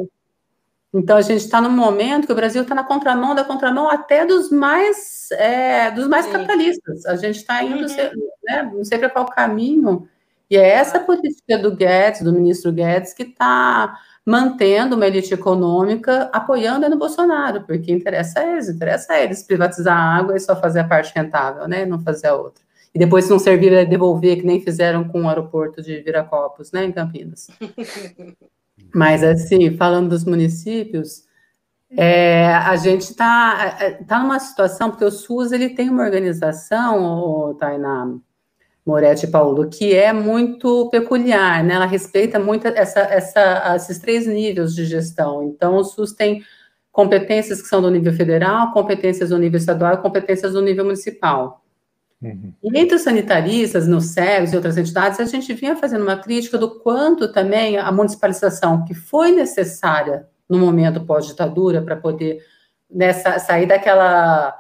Então 0.93 1.17
a 1.17 1.21
gente 1.21 1.41
está 1.41 1.59
num 1.61 1.69
momento 1.69 2.25
que 2.25 2.31
o 2.31 2.35
Brasil 2.35 2.61
está 2.61 2.73
na 2.73 2.83
contramão 2.83 3.35
da 3.35 3.43
contramão 3.43 3.89
até 3.89 4.25
dos 4.25 4.49
mais 4.49 5.29
é, 5.31 5.91
dos 5.91 6.07
mais 6.07 6.25
Sim. 6.25 6.31
capitalistas. 6.31 7.05
A 7.05 7.15
gente 7.15 7.37
está 7.37 7.61
indo, 7.61 7.85
uhum. 7.85 8.29
né, 8.45 8.71
não 8.73 8.83
sei 8.85 8.97
para 8.97 9.09
qual 9.09 9.25
caminho. 9.25 10.07
E 10.49 10.55
é 10.55 10.69
essa 10.69 10.99
política 10.99 11.57
do 11.57 11.75
Guedes, 11.75 12.21
do 12.21 12.31
ministro 12.31 12.71
Guedes, 12.71 13.13
que 13.13 13.23
está 13.23 13.99
mantendo 14.25 14.95
uma 14.95 15.07
elite 15.07 15.33
econômica 15.33 16.29
apoiando 16.33 16.89
no 16.89 16.97
Bolsonaro, 16.97 17.63
porque 17.63 17.91
interessa 17.91 18.39
a 18.39 18.51
eles, 18.53 18.69
interessa 18.69 19.13
a 19.13 19.21
eles 19.21 19.43
privatizar 19.43 19.97
a 19.97 20.17
água 20.17 20.35
e 20.35 20.39
só 20.39 20.55
fazer 20.55 20.79
a 20.81 20.87
parte 20.87 21.13
rentável, 21.13 21.67
né? 21.67 21.85
Não 21.85 21.99
fazer 21.99 22.27
a 22.27 22.35
outra. 22.35 22.63
E 22.93 22.99
depois, 22.99 23.25
se 23.25 23.31
não 23.31 23.39
servir, 23.39 23.71
é 23.73 23.85
devolver, 23.85 24.37
que 24.37 24.45
nem 24.45 24.61
fizeram 24.61 25.07
com 25.07 25.23
o 25.23 25.29
aeroporto 25.29 25.81
de 25.81 26.01
Viracopos, 26.01 26.71
né, 26.71 26.83
em 26.85 26.91
Campinas. 26.91 27.47
Mas, 28.93 29.23
assim, 29.23 29.75
falando 29.77 30.09
dos 30.09 30.25
municípios, 30.25 31.23
é, 31.89 32.53
a 32.53 32.75
gente 32.75 33.01
está 33.01 33.95
tá 34.07 34.19
numa 34.19 34.39
situação, 34.39 34.89
porque 34.89 35.05
o 35.05 35.11
SUS 35.11 35.51
ele 35.51 35.69
tem 35.69 35.89
uma 35.89 36.03
organização, 36.03 37.55
Tainá 37.59 38.13
Moretti 38.85 39.27
Paulo, 39.27 39.69
que 39.69 39.93
é 39.93 40.13
muito 40.13 40.89
peculiar, 40.89 41.63
né? 41.63 41.75
Ela 41.75 41.85
respeita 41.85 42.39
muito 42.39 42.67
essa, 42.67 43.01
essa, 43.01 43.75
esses 43.75 43.99
três 43.99 44.25
níveis 44.25 44.73
de 44.73 44.85
gestão. 44.85 45.43
Então, 45.43 45.75
o 45.75 45.83
SUS 45.83 46.13
tem 46.13 46.41
competências 46.91 47.61
que 47.61 47.67
são 47.67 47.81
do 47.81 47.91
nível 47.91 48.13
federal, 48.13 48.71
competências 48.71 49.29
do 49.29 49.37
nível 49.37 49.57
estadual 49.57 49.93
e 49.93 49.97
competências 49.97 50.53
do 50.53 50.61
nível 50.61 50.85
municipal. 50.85 51.63
Uhum. 52.21 52.53
E 52.63 52.79
entre 52.79 52.95
os 52.95 53.03
sanitaristas, 53.03 53.87
no 53.87 54.01
SEGS 54.01 54.51
e 54.51 54.55
outras 54.55 54.77
entidades, 54.77 55.19
a 55.19 55.25
gente 55.25 55.53
vinha 55.53 55.75
fazendo 55.75 56.01
uma 56.01 56.17
crítica 56.17 56.57
do 56.57 56.79
quanto 56.79 57.31
também 57.31 57.77
a 57.77 57.91
municipalização, 57.91 58.83
que 58.85 58.93
foi 58.93 59.31
necessária 59.31 60.27
no 60.49 60.57
momento 60.57 61.05
pós-ditadura, 61.05 61.81
para 61.81 61.95
poder 61.95 62.39
nessa, 62.89 63.37
sair 63.37 63.67
daquela, 63.67 64.57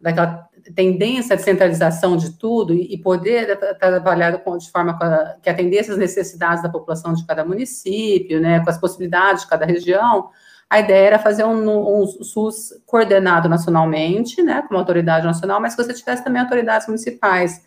daquela 0.00 0.48
tendência 0.74 1.36
de 1.36 1.42
centralização 1.42 2.16
de 2.16 2.36
tudo 2.36 2.74
e, 2.74 2.94
e 2.94 2.98
poder 2.98 3.58
trabalhar 3.78 4.32
de 4.32 4.70
forma 4.70 4.98
que 5.42 5.48
atendesse 5.48 5.90
as 5.90 5.96
necessidades 5.96 6.62
da 6.62 6.68
população 6.68 7.14
de 7.14 7.24
cada 7.24 7.44
município, 7.44 8.40
né, 8.40 8.60
com 8.60 8.68
as 8.68 8.78
possibilidades 8.78 9.44
de 9.44 9.48
cada 9.48 9.64
região, 9.64 10.30
a 10.70 10.78
ideia 10.78 11.06
era 11.08 11.18
fazer 11.18 11.42
um, 11.42 12.00
um, 12.02 12.06
SUS 12.06 12.72
coordenado 12.86 13.48
nacionalmente, 13.48 14.40
né, 14.40 14.62
com 14.62 14.74
uma 14.74 14.80
autoridade 14.80 15.26
nacional, 15.26 15.60
mas 15.60 15.74
que 15.74 15.82
você 15.82 15.92
tivesse 15.92 16.22
também 16.22 16.40
autoridades 16.40 16.86
municipais 16.86 17.66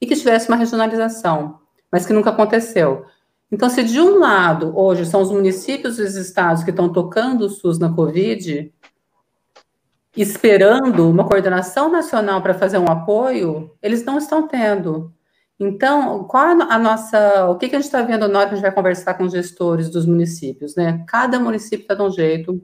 e 0.00 0.06
que 0.06 0.14
tivesse 0.14 0.48
uma 0.48 0.56
regionalização, 0.56 1.58
mas 1.90 2.06
que 2.06 2.12
nunca 2.12 2.30
aconteceu. 2.30 3.06
Então, 3.50 3.68
se 3.68 3.82
de 3.82 4.00
um 4.00 4.20
lado, 4.20 4.72
hoje, 4.78 5.04
são 5.04 5.20
os 5.20 5.32
municípios 5.32 5.98
e 5.98 6.02
os 6.02 6.14
estados 6.14 6.62
que 6.62 6.70
estão 6.70 6.92
tocando 6.92 7.42
o 7.42 7.50
SUS 7.50 7.78
na 7.78 7.92
Covid, 7.92 8.72
esperando 10.16 11.10
uma 11.10 11.26
coordenação 11.26 11.90
nacional 11.90 12.40
para 12.40 12.54
fazer 12.54 12.78
um 12.78 12.88
apoio, 12.88 13.72
eles 13.82 14.04
não 14.04 14.18
estão 14.18 14.46
tendo. 14.46 15.12
Então, 15.58 16.24
qual 16.24 16.46
a 16.46 16.78
nossa, 16.78 17.46
o 17.48 17.56
que, 17.56 17.68
que 17.68 17.76
a 17.76 17.78
gente 17.78 17.86
está 17.86 18.02
vendo 18.02 18.26
na 18.26 18.40
hora 18.40 18.48
que 18.48 18.54
a 18.54 18.56
gente 18.56 18.64
vai 18.64 18.74
conversar 18.74 19.14
com 19.14 19.24
os 19.24 19.32
gestores 19.32 19.88
dos 19.88 20.04
municípios, 20.04 20.74
né? 20.74 21.04
Cada 21.06 21.38
município 21.38 21.82
está 21.82 21.94
de 21.94 22.02
um 22.02 22.10
jeito. 22.10 22.60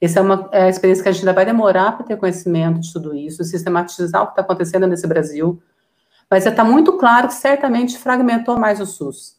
Essa 0.00 0.18
é 0.18 0.22
uma 0.22 0.48
é 0.52 0.68
experiência 0.68 1.02
que 1.02 1.08
a 1.08 1.12
gente 1.12 1.22
ainda 1.22 1.32
vai 1.32 1.46
demorar 1.46 1.92
para 1.92 2.04
ter 2.04 2.16
conhecimento 2.16 2.80
de 2.80 2.92
tudo 2.92 3.14
isso, 3.14 3.44
sistematizar 3.44 4.22
o 4.22 4.26
que 4.26 4.32
está 4.32 4.42
acontecendo 4.42 4.86
nesse 4.86 5.06
Brasil. 5.06 5.62
Mas 6.28 6.44
está 6.44 6.64
muito 6.64 6.94
claro 6.94 7.28
que 7.28 7.34
certamente 7.34 7.96
fragmentou 7.98 8.58
mais 8.58 8.80
o 8.80 8.86
SUS, 8.86 9.36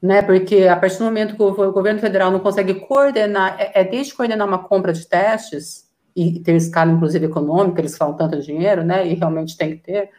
né? 0.00 0.22
Porque 0.22 0.66
a 0.66 0.76
partir 0.76 0.98
do 0.98 1.04
momento 1.04 1.36
que 1.36 1.42
o 1.42 1.72
governo 1.72 2.00
federal 2.00 2.30
não 2.30 2.40
consegue 2.40 2.74
coordenar, 2.74 3.56
é, 3.58 3.82
é 3.82 3.84
desde 3.84 4.14
coordenar 4.14 4.48
uma 4.48 4.60
compra 4.60 4.94
de 4.94 5.06
testes 5.06 5.90
e 6.16 6.40
ter 6.40 6.56
escala, 6.56 6.90
inclusive 6.90 7.26
econômica, 7.26 7.82
eles 7.82 7.96
falam 7.98 8.16
tanto 8.16 8.40
dinheiro, 8.40 8.82
né? 8.82 9.06
E 9.06 9.14
realmente 9.14 9.58
tem 9.58 9.76
que 9.76 9.82
ter 9.82 10.10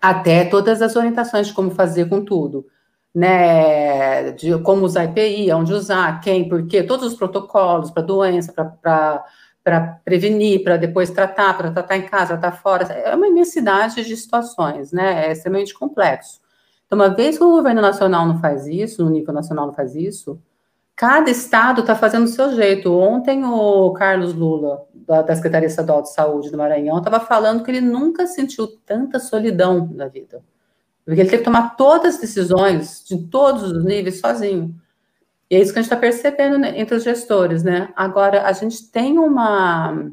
até 0.00 0.44
todas 0.44 0.80
as 0.82 0.96
orientações 0.96 1.48
de 1.48 1.52
como 1.52 1.70
fazer 1.70 2.08
com 2.08 2.24
tudo, 2.24 2.66
né? 3.14 4.32
De 4.32 4.58
como 4.62 4.84
usar 4.84 5.04
IPI, 5.04 5.52
onde 5.52 5.72
usar, 5.72 6.20
quem, 6.20 6.48
por 6.48 6.66
quê, 6.66 6.82
todos 6.82 7.06
os 7.12 7.14
protocolos 7.14 7.90
para 7.90 8.02
doença, 8.02 8.52
para 8.52 10.00
prevenir, 10.04 10.62
para 10.62 10.76
depois 10.76 11.10
tratar, 11.10 11.56
para 11.56 11.70
tratar 11.70 11.96
em 11.96 12.06
casa, 12.06 12.38
tratar 12.38 12.56
fora. 12.56 12.84
É 12.92 13.14
uma 13.14 13.26
imensidade 13.28 14.04
de 14.04 14.16
situações, 14.16 14.92
né? 14.92 15.26
É 15.28 15.32
extremamente 15.32 15.74
complexo. 15.74 16.40
Então, 16.86 16.98
uma 16.98 17.10
vez 17.10 17.36
que 17.36 17.44
o 17.44 17.50
governo 17.50 17.82
nacional 17.82 18.26
não 18.26 18.40
faz 18.40 18.66
isso, 18.66 19.04
no 19.04 19.10
nível 19.10 19.34
nacional 19.34 19.66
não 19.66 19.74
faz 19.74 19.94
isso, 19.94 20.40
cada 20.98 21.30
estado 21.30 21.82
está 21.82 21.94
fazendo 21.94 22.24
o 22.24 22.28
seu 22.28 22.52
jeito. 22.56 22.92
Ontem 22.92 23.44
o 23.44 23.92
Carlos 23.92 24.34
Lula, 24.34 24.84
da, 24.92 25.22
da 25.22 25.36
Secretaria 25.36 25.68
Estadual 25.68 26.02
de 26.02 26.12
Saúde 26.12 26.50
do 26.50 26.58
Maranhão, 26.58 26.98
estava 26.98 27.20
falando 27.20 27.62
que 27.62 27.70
ele 27.70 27.80
nunca 27.80 28.26
sentiu 28.26 28.66
tanta 28.84 29.20
solidão 29.20 29.88
na 29.94 30.08
vida. 30.08 30.42
Porque 31.04 31.20
ele 31.20 31.30
teve 31.30 31.38
que 31.38 31.44
tomar 31.44 31.76
todas 31.76 32.16
as 32.16 32.20
decisões, 32.20 33.04
de 33.06 33.16
todos 33.28 33.62
os 33.62 33.84
níveis, 33.84 34.18
sozinho. 34.18 34.74
E 35.48 35.54
é 35.54 35.60
isso 35.60 35.72
que 35.72 35.78
a 35.78 35.82
gente 35.82 35.90
está 35.90 35.96
percebendo 35.96 36.58
né, 36.58 36.78
entre 36.78 36.96
os 36.96 37.04
gestores, 37.04 37.62
né? 37.62 37.90
Agora, 37.94 38.42
a 38.42 38.52
gente 38.52 38.90
tem 38.90 39.18
uma. 39.18 40.10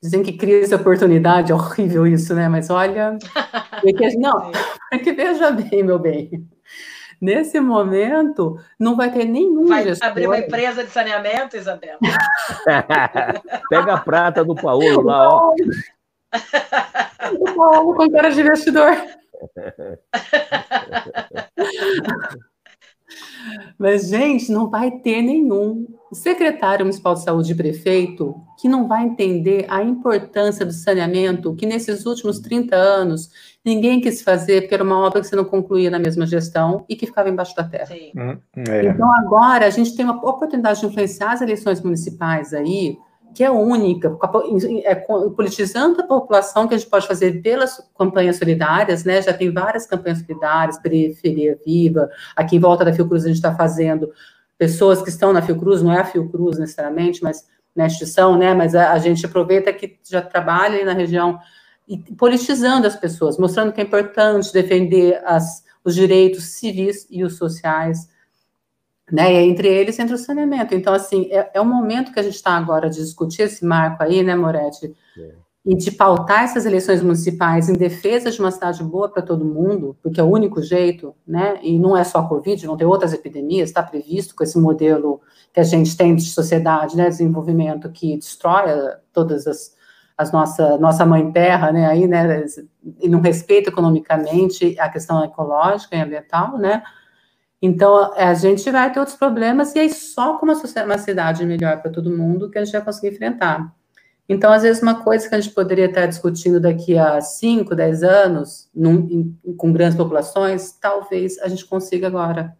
Dizem 0.00 0.22
que 0.22 0.34
crise 0.34 0.72
e 0.72 0.76
oportunidade, 0.76 1.52
é 1.52 1.54
horrível 1.54 2.06
isso, 2.06 2.34
né? 2.34 2.50
Mas 2.50 2.68
olha. 2.68 3.18
Não, 4.20 4.52
é 4.92 4.98
que 4.98 5.12
veja 5.12 5.50
bem, 5.50 5.82
meu 5.82 5.98
bem. 5.98 6.46
Nesse 7.22 7.60
momento, 7.60 8.58
não 8.76 8.96
vai 8.96 9.12
ter 9.12 9.24
nenhum 9.24 9.68
Vai 9.68 9.84
gestor. 9.84 10.08
abrir 10.08 10.26
uma 10.26 10.38
empresa 10.38 10.82
de 10.82 10.90
saneamento, 10.90 11.56
Isabela? 11.56 12.00
Pega 13.70 13.94
a 13.94 14.00
prata 14.00 14.44
do 14.44 14.56
Paulo 14.56 15.02
lá, 15.02 15.28
ó. 15.28 15.54
O 17.38 17.54
Paulo 17.54 17.94
com 17.94 18.10
cara 18.10 18.32
de 18.32 18.40
investidor. 18.40 18.90
Mas, 23.78 24.08
gente, 24.08 24.50
não 24.52 24.70
vai 24.70 24.90
ter 24.90 25.22
nenhum 25.22 25.86
secretário 26.12 26.84
municipal 26.84 27.14
de 27.14 27.22
saúde 27.22 27.52
e 27.52 27.54
prefeito 27.54 28.34
que 28.60 28.68
não 28.68 28.86
vai 28.86 29.04
entender 29.04 29.66
a 29.68 29.82
importância 29.82 30.64
do 30.64 30.72
saneamento, 30.72 31.54
que 31.54 31.66
nesses 31.66 32.06
últimos 32.06 32.38
30 32.38 32.76
anos 32.76 33.30
ninguém 33.64 34.00
quis 34.00 34.22
fazer, 34.22 34.62
porque 34.62 34.74
era 34.74 34.84
uma 34.84 34.98
obra 34.98 35.20
que 35.20 35.26
você 35.26 35.34
não 35.34 35.44
concluía 35.44 35.90
na 35.90 35.98
mesma 35.98 36.26
gestão 36.26 36.84
e 36.88 36.94
que 36.94 37.06
ficava 37.06 37.28
embaixo 37.28 37.56
da 37.56 37.64
terra. 37.64 37.94
Hum, 38.14 38.38
é. 38.56 38.86
Então, 38.86 39.12
agora, 39.16 39.66
a 39.66 39.70
gente 39.70 39.96
tem 39.96 40.04
uma 40.04 40.16
oportunidade 40.16 40.80
de 40.80 40.86
influenciar 40.86 41.32
as 41.32 41.40
eleições 41.40 41.80
municipais 41.80 42.52
aí, 42.52 42.96
que 43.34 43.42
é 43.42 43.50
única, 43.50 44.16
é, 44.84 44.94
politizando 44.94 46.00
a 46.00 46.06
população 46.06 46.68
que 46.68 46.74
a 46.74 46.78
gente 46.78 46.88
pode 46.88 47.06
fazer 47.06 47.40
pelas 47.42 47.80
campanhas 47.98 48.36
solidárias, 48.36 49.04
né? 49.04 49.22
Já 49.22 49.32
tem 49.32 49.50
várias 49.50 49.86
campanhas 49.86 50.18
solidárias, 50.20 50.78
Periferia 50.78 51.58
Viva, 51.64 52.10
aqui 52.36 52.56
em 52.56 52.60
volta 52.60 52.84
da 52.84 52.92
Fiocruz 52.92 53.24
a 53.24 53.28
gente 53.28 53.36
está 53.36 53.54
fazendo 53.54 54.12
pessoas 54.58 55.02
que 55.02 55.08
estão 55.08 55.32
na 55.32 55.42
Fiocruz, 55.42 55.82
não 55.82 55.92
é 55.92 56.00
a 56.00 56.04
Fiocruz 56.04 56.58
necessariamente, 56.58 57.22
mas 57.22 57.46
na 57.74 57.86
instituição, 57.86 58.36
né? 58.36 58.54
Mas 58.54 58.74
a, 58.74 58.92
a 58.92 58.98
gente 58.98 59.24
aproveita 59.24 59.72
que 59.72 59.98
já 60.08 60.20
trabalha 60.20 60.84
na 60.84 60.92
região 60.92 61.38
e 61.88 61.98
politizando 62.14 62.86
as 62.86 62.96
pessoas, 62.96 63.38
mostrando 63.38 63.72
que 63.72 63.80
é 63.80 63.84
importante 63.84 64.52
defender 64.52 65.20
as, 65.24 65.64
os 65.84 65.94
direitos 65.94 66.44
civis 66.44 67.06
e 67.10 67.24
os 67.24 67.36
sociais 67.36 68.08
né? 69.12 69.30
E 69.30 69.36
entre 69.46 69.68
eles 69.68 69.98
entra 69.98 70.14
o 70.14 70.18
saneamento. 70.18 70.74
Então, 70.74 70.94
assim, 70.94 71.28
é, 71.30 71.50
é 71.52 71.60
o 71.60 71.66
momento 71.66 72.10
que 72.12 72.18
a 72.18 72.22
gente 72.22 72.34
está 72.34 72.56
agora 72.56 72.88
de 72.88 72.96
discutir 72.96 73.42
esse 73.42 73.62
marco 73.62 74.02
aí, 74.02 74.22
né, 74.22 74.34
Moretti? 74.34 74.96
É. 75.18 75.34
E 75.64 75.76
de 75.76 75.92
pautar 75.92 76.42
essas 76.42 76.64
eleições 76.64 77.02
municipais 77.02 77.68
em 77.68 77.74
defesa 77.74 78.30
de 78.30 78.40
uma 78.40 78.50
cidade 78.50 78.82
boa 78.82 79.08
para 79.08 79.22
todo 79.22 79.44
mundo, 79.44 79.96
porque 80.02 80.18
é 80.18 80.24
o 80.24 80.30
único 80.30 80.62
jeito, 80.62 81.14
né? 81.26 81.60
E 81.62 81.78
não 81.78 81.96
é 81.96 82.02
só 82.02 82.20
a 82.20 82.26
Covid, 82.26 82.66
não 82.66 82.76
tem 82.76 82.86
outras 82.86 83.12
epidemias, 83.12 83.68
está 83.68 83.82
previsto 83.82 84.34
com 84.34 84.42
esse 84.42 84.58
modelo 84.58 85.20
que 85.52 85.60
a 85.60 85.62
gente 85.62 85.94
tem 85.96 86.16
de 86.16 86.22
sociedade, 86.22 86.96
né? 86.96 87.08
Desenvolvimento 87.08 87.92
que 87.92 88.16
destrói 88.16 88.70
todas 89.12 89.46
as, 89.46 89.76
as 90.16 90.32
nossa 90.32 90.78
nossa 90.78 91.04
mãe 91.04 91.30
terra, 91.30 91.70
né? 91.70 91.86
Aí, 91.86 92.08
né? 92.08 92.44
E 92.98 93.08
não 93.08 93.20
respeita 93.20 93.68
economicamente 93.68 94.74
a 94.80 94.88
questão 94.88 95.22
ecológica 95.22 95.94
e 95.94 96.00
ambiental, 96.00 96.58
né? 96.58 96.82
Então, 97.64 98.12
a 98.14 98.34
gente 98.34 98.68
vai 98.72 98.92
ter 98.92 98.98
outros 98.98 99.16
problemas, 99.16 99.72
e 99.76 99.78
aí 99.78 99.94
só 99.94 100.36
com 100.36 100.44
uma, 100.44 100.60
uma 100.84 100.98
cidade 100.98 101.46
melhor 101.46 101.80
para 101.80 101.92
todo 101.92 102.10
mundo 102.10 102.50
que 102.50 102.58
a 102.58 102.64
gente 102.64 102.72
vai 102.72 102.82
conseguir 102.82 103.14
enfrentar. 103.14 103.72
Então, 104.28 104.52
às 104.52 104.62
vezes, 104.62 104.82
uma 104.82 105.04
coisa 105.04 105.28
que 105.28 105.34
a 105.34 105.40
gente 105.40 105.54
poderia 105.54 105.86
estar 105.86 106.06
discutindo 106.06 106.58
daqui 106.58 106.98
a 106.98 107.20
5, 107.20 107.72
10 107.74 108.02
anos, 108.02 108.68
num, 108.74 109.36
em, 109.44 109.54
com 109.56 109.72
grandes 109.72 109.96
populações, 109.96 110.72
talvez 110.72 111.38
a 111.38 111.48
gente 111.48 111.64
consiga 111.64 112.08
agora. 112.08 112.56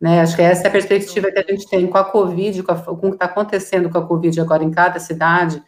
Né? 0.00 0.20
Acho 0.20 0.36
que 0.36 0.42
essa 0.42 0.64
é 0.64 0.68
a 0.68 0.72
perspectiva 0.72 1.30
que 1.30 1.38
a 1.38 1.42
gente 1.42 1.68
tem 1.68 1.86
com 1.86 1.98
a 1.98 2.04
Covid, 2.04 2.62
com, 2.62 2.72
a, 2.72 2.76
com 2.76 2.92
o 2.92 3.10
que 3.10 3.16
está 3.16 3.26
acontecendo 3.26 3.90
com 3.90 3.98
a 3.98 4.06
Covid 4.06 4.40
agora 4.40 4.64
em 4.64 4.70
cada 4.70 4.98
cidade, 4.98 5.62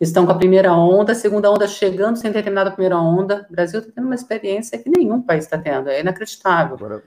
estão 0.00 0.24
com 0.24 0.32
a 0.32 0.38
primeira 0.38 0.72
onda, 0.72 1.12
a 1.12 1.14
segunda 1.14 1.50
onda 1.50 1.68
chegando 1.68 2.16
sem 2.16 2.32
ter 2.32 2.42
terminado 2.42 2.70
a 2.70 2.72
primeira 2.72 2.98
onda. 2.98 3.46
O 3.50 3.52
Brasil 3.52 3.80
está 3.80 3.92
tendo 3.92 4.06
uma 4.06 4.14
experiência 4.14 4.78
que 4.78 4.88
nenhum 4.88 5.20
país 5.20 5.44
está 5.44 5.58
tendo, 5.58 5.90
é 5.90 6.00
inacreditável. 6.00 6.76
Agora, 6.76 7.02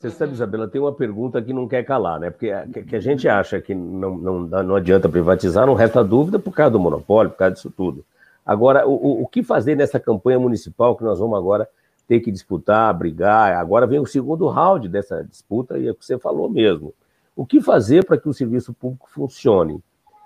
você 0.00 0.10
sabe, 0.10 0.32
Isabela, 0.32 0.66
tem 0.66 0.80
uma 0.80 0.94
pergunta 0.94 1.42
que 1.42 1.52
não 1.52 1.68
quer 1.68 1.84
calar, 1.84 2.18
né? 2.18 2.30
Porque 2.30 2.50
a, 2.50 2.66
que 2.66 2.96
a 2.96 3.00
gente 3.00 3.28
acha 3.28 3.60
que 3.60 3.74
não, 3.74 4.16
não, 4.16 4.40
não 4.40 4.74
adianta 4.74 5.10
privatizar, 5.10 5.66
não 5.66 5.74
resta 5.74 6.02
dúvida 6.02 6.38
por 6.38 6.54
causa 6.54 6.70
do 6.70 6.80
monopólio, 6.80 7.30
por 7.30 7.36
causa 7.36 7.54
disso 7.54 7.70
tudo. 7.70 8.02
Agora, 8.44 8.88
o, 8.88 9.22
o 9.22 9.26
que 9.26 9.42
fazer 9.42 9.76
nessa 9.76 10.00
campanha 10.00 10.40
municipal 10.40 10.96
que 10.96 11.04
nós 11.04 11.18
vamos 11.18 11.36
agora 11.36 11.68
ter 12.08 12.20
que 12.20 12.32
disputar, 12.32 12.96
brigar? 12.96 13.54
Agora 13.58 13.86
vem 13.86 14.00
o 14.00 14.06
segundo 14.06 14.48
round 14.48 14.88
dessa 14.88 15.22
disputa 15.22 15.78
e 15.78 15.86
é 15.86 15.90
o 15.90 15.94
que 15.94 16.06
você 16.06 16.18
falou 16.18 16.48
mesmo. 16.48 16.94
O 17.36 17.44
que 17.44 17.60
fazer 17.60 18.02
para 18.06 18.16
que 18.16 18.28
o 18.28 18.32
serviço 18.32 18.72
público 18.72 19.06
funcione? 19.10 19.82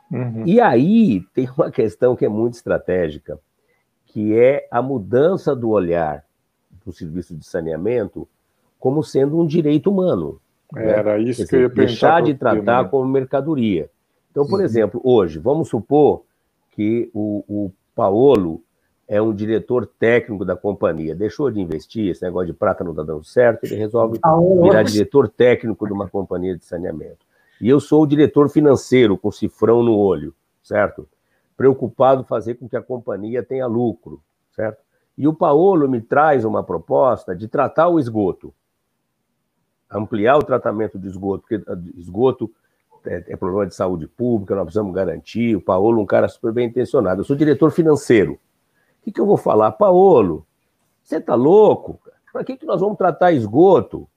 Uhum. 0.09 0.45
E 0.47 0.61
aí 0.61 1.21
tem 1.35 1.51
uma 1.59 1.73
questão 1.73 2.15
que 2.15 2.25
é 2.25 2.29
muito 2.29 2.55
estratégica, 2.55 3.41
que 4.07 4.39
é 4.39 4.69
a 4.71 4.81
mudança 4.81 5.55
do 5.55 5.71
olhar 5.71 6.25
do 6.87 6.93
serviço 6.93 7.35
de 7.35 7.45
saneamento 7.45 8.29
como 8.85 9.03
sendo 9.03 9.41
um 9.41 9.47
direito 9.47 9.91
humano. 9.91 10.39
Né? 10.71 10.91
Era 10.91 11.17
né? 11.17 11.23
isso 11.23 11.41
dizer, 11.41 11.49
que 11.49 11.57
eu 11.57 11.61
ia 11.63 11.69
Deixar 11.71 12.23
de 12.23 12.35
tratar 12.35 12.83
né? 12.83 12.89
como 12.91 13.09
mercadoria. 13.09 13.89
Então, 14.31 14.47
por 14.47 14.59
uhum. 14.59 14.65
exemplo, 14.67 15.01
hoje, 15.03 15.39
vamos 15.39 15.71
supor 15.71 16.25
que 16.73 17.11
o, 17.15 17.43
o 17.49 17.73
Paolo 17.95 18.63
é 19.09 19.23
um 19.23 19.33
diretor 19.33 19.87
técnico 19.87 20.45
da 20.45 20.55
companhia, 20.55 21.15
deixou 21.15 21.51
de 21.51 21.63
investir, 21.63 22.11
esse 22.11 22.23
negócio 22.23 22.49
de 22.49 22.53
prata 22.53 22.85
não 22.85 22.91
está 22.91 23.03
dando 23.03 23.25
certo, 23.25 23.65
ele 23.65 23.77
resolve 23.77 24.21
virar 24.63 24.83
diretor 24.83 25.31
técnico 25.31 25.87
de 25.87 25.93
uma 25.95 26.07
companhia 26.07 26.55
de 26.55 26.63
saneamento. 26.63 27.25
E 27.63 27.71
eu 27.71 27.81
sou 27.81 28.03
o 28.03 28.07
diretor 28.07 28.51
financeiro 28.51 29.17
com 29.17 29.31
cifrão 29.31 29.83
no 29.83 29.97
olho, 29.97 30.35
certo? 30.63 31.09
Preocupado 31.57 32.21
em 32.21 32.27
fazer 32.27 32.57
com 32.57 32.69
que 32.69 32.77
a 32.77 32.83
companhia 32.83 33.43
tenha 33.43 33.67
lucro, 33.67 34.21
certo? 34.55 34.83
E 35.17 35.27
o 35.27 35.33
Paolo 35.33 35.89
me 35.89 36.03
traz 36.03 36.45
uma 36.45 36.63
proposta 36.63 37.35
de 37.35 37.49
tratar 37.49 37.89
o 37.89 37.99
esgoto 37.99 38.53
ampliar 39.91 40.37
o 40.37 40.43
tratamento 40.43 40.99
de 40.99 41.09
esgoto, 41.09 41.43
porque 41.43 41.63
ah, 41.69 41.77
esgoto 41.97 42.51
é, 43.07 43.23
é, 43.29 43.37
problema 43.37 43.67
de 43.67 43.75
saúde 43.75 44.07
pública, 44.07 44.55
nós 44.55 44.65
precisamos 44.65 44.95
garantir. 44.95 45.57
O 45.57 45.61
Paolo, 45.61 46.01
um 46.01 46.07
cara 46.07 46.29
super 46.29 46.53
bem 46.53 46.69
intencionado. 46.69 47.21
Eu 47.21 47.25
sou 47.25 47.37
diretor 47.37 47.71
financeiro. 47.71 48.33
O 48.33 48.39
que, 49.03 49.13
que 49.13 49.21
eu 49.21 49.27
vou 49.27 49.37
falar? 49.37 49.73
Paolo, 49.73 50.47
você 51.03 51.17
está 51.17 51.35
louco? 51.35 52.01
Para 52.33 52.43
que, 52.43 52.57
que 52.57 52.67
nós 52.67 52.81
vamos 52.81 52.97
tratar 52.97 53.33
esgoto? 53.33 54.09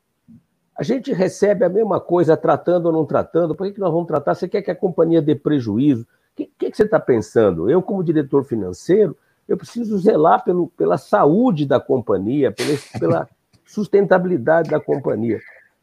A 0.78 0.84
gente 0.84 1.12
recebe 1.12 1.66
a 1.66 1.70
mesma 1.70 2.00
coisa 2.00 2.38
tratando 2.38 2.86
ou 2.86 2.92
não 2.92 3.06
tratando. 3.06 3.56
Por 3.56 3.68
que, 3.68 3.74
que 3.74 3.80
nós 3.80 3.92
vamos 3.92 4.08
tratar? 4.08 4.36
Você 4.36 4.48
quer 4.48 4.62
que 4.62 4.72
a 4.72 4.76
companhia 4.76 5.22
dê 5.22 5.36
prejuízo? 5.36 6.04
O 6.04 6.36
que, 6.36 6.46
que, 6.58 6.72
que 6.72 6.78
você 6.78 6.84
está 6.84 7.00
pensando? 7.00 7.70
Eu, 7.70 7.82
como 7.82 8.04
diretor 8.04 8.46
financeiro, 8.46 9.18
eu 9.48 9.58
preciso 9.58 9.98
zelar 9.98 10.44
pelo, 10.44 10.68
pela 10.70 10.98
saúde 10.98 11.66
da 11.66 11.80
companhia, 11.80 12.52
pela, 12.52 12.78
pela 13.00 13.30
sustentabilidade 13.66 14.70
da 14.70 14.80
companhia. 14.80 15.40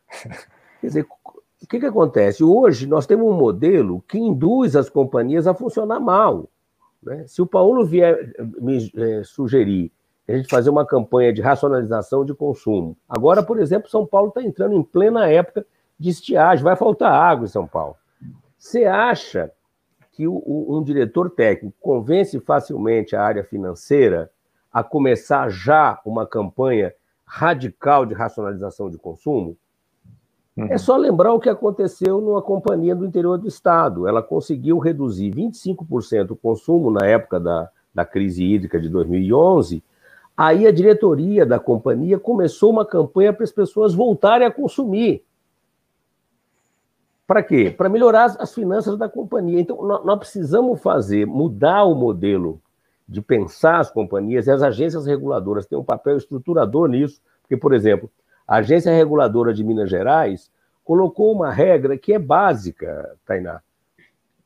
Quer 0.80 0.86
dizer, 0.86 1.06
o 1.64 1.66
que, 1.66 1.80
que 1.80 1.86
acontece? 1.86 2.44
Hoje 2.44 2.86
nós 2.86 3.06
temos 3.06 3.26
um 3.26 3.36
modelo 3.36 4.02
que 4.02 4.18
induz 4.18 4.76
as 4.76 4.90
companhias 4.90 5.46
a 5.46 5.54
funcionar 5.54 5.98
mal. 5.98 6.48
Né? 7.02 7.24
Se 7.26 7.40
o 7.40 7.46
Paulo 7.46 7.84
vier 7.84 8.34
me 8.60 8.90
é, 8.96 9.22
sugerir 9.24 9.90
a 10.26 10.32
gente 10.32 10.48
fazer 10.48 10.70
uma 10.70 10.86
campanha 10.86 11.32
de 11.32 11.42
racionalização 11.42 12.24
de 12.24 12.34
consumo, 12.34 12.96
agora, 13.08 13.42
por 13.42 13.58
exemplo, 13.58 13.90
São 13.90 14.06
Paulo 14.06 14.28
está 14.28 14.42
entrando 14.42 14.74
em 14.74 14.82
plena 14.82 15.28
época 15.28 15.66
de 15.98 16.10
estiagem, 16.10 16.64
vai 16.64 16.76
faltar 16.76 17.12
água 17.12 17.44
em 17.44 17.48
São 17.48 17.66
Paulo. 17.66 17.96
Você 18.58 18.84
acha 18.84 19.50
que 20.12 20.26
um 20.28 20.82
diretor 20.82 21.28
técnico 21.28 21.76
convence 21.80 22.38
facilmente 22.40 23.16
a 23.16 23.22
área 23.22 23.44
financeira 23.44 24.30
a 24.72 24.82
começar 24.82 25.48
já 25.48 26.00
uma 26.04 26.26
campanha 26.26 26.94
radical 27.26 28.06
de 28.06 28.14
racionalização 28.14 28.88
de 28.88 28.96
consumo? 28.96 29.56
Uhum. 30.56 30.66
É 30.70 30.78
só 30.78 30.96
lembrar 30.96 31.32
o 31.32 31.40
que 31.40 31.48
aconteceu 31.48 32.20
numa 32.20 32.40
companhia 32.40 32.94
do 32.94 33.04
interior 33.04 33.38
do 33.38 33.48
estado. 33.48 34.06
Ela 34.06 34.22
conseguiu 34.22 34.78
reduzir 34.78 35.30
25% 35.30 36.30
o 36.30 36.36
consumo 36.36 36.90
na 36.90 37.06
época 37.06 37.40
da, 37.40 37.68
da 37.92 38.04
crise 38.04 38.44
hídrica 38.44 38.80
de 38.80 38.88
2011. 38.88 39.82
Aí 40.36 40.66
a 40.66 40.72
diretoria 40.72 41.44
da 41.44 41.58
companhia 41.58 42.18
começou 42.18 42.70
uma 42.70 42.84
campanha 42.84 43.32
para 43.32 43.44
as 43.44 43.52
pessoas 43.52 43.94
voltarem 43.94 44.46
a 44.46 44.50
consumir. 44.50 45.24
Para 47.26 47.42
quê? 47.42 47.74
Para 47.76 47.88
melhorar 47.88 48.24
as, 48.24 48.38
as 48.38 48.54
finanças 48.54 48.96
da 48.98 49.08
companhia. 49.08 49.60
Então, 49.60 49.82
nós, 49.82 50.04
nós 50.04 50.18
precisamos 50.18 50.80
fazer, 50.80 51.26
mudar 51.26 51.84
o 51.84 51.94
modelo 51.94 52.60
de 53.08 53.20
pensar 53.20 53.80
as 53.80 53.90
companhias 53.90 54.46
e 54.46 54.50
as 54.50 54.62
agências 54.62 55.06
reguladoras 55.06 55.66
têm 55.66 55.78
um 55.78 55.84
papel 55.84 56.16
estruturador 56.16 56.88
nisso, 56.88 57.20
porque, 57.42 57.56
por 57.56 57.72
exemplo, 57.72 58.10
a 58.46 58.56
Agência 58.56 58.92
Reguladora 58.92 59.52
de 59.52 59.64
Minas 59.64 59.90
Gerais 59.90 60.50
colocou 60.84 61.32
uma 61.32 61.50
regra 61.50 61.96
que 61.96 62.12
é 62.12 62.18
básica, 62.18 63.16
Tainá. 63.24 63.60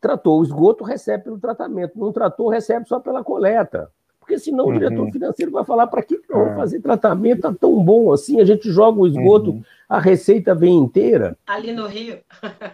Tratou 0.01 0.41
o 0.41 0.45
esgoto, 0.45 0.85
recebe 0.85 1.25
pelo 1.25 1.39
tratamento. 1.41 1.99
Não 1.99 2.13
tratou, 2.13 2.49
recebe 2.49 2.87
só 2.87 3.01
pela 3.01 3.25
coleta. 3.25 3.91
Porque 4.29 4.39
senão 4.39 4.67
uhum. 4.67 4.71
o 4.71 4.79
diretor 4.79 5.11
financeiro 5.11 5.51
vai 5.51 5.65
falar 5.65 5.87
para 5.87 6.03
que 6.03 6.21
não 6.29 6.49
é. 6.49 6.55
fazer 6.55 6.81
tratamento 6.81 7.41
tá 7.41 7.55
tão 7.59 7.83
bom 7.83 8.13
assim, 8.13 8.43
a 8.43 8.45
gente 8.45 8.71
joga 8.71 9.01
o 9.01 9.07
esgoto, 9.07 9.53
uhum. 9.53 9.63
a 9.89 9.99
receita 9.99 10.55
vem 10.55 10.77
inteira. 10.77 11.35
Ali 11.47 11.73
no 11.73 11.87
Rio. 11.87 12.19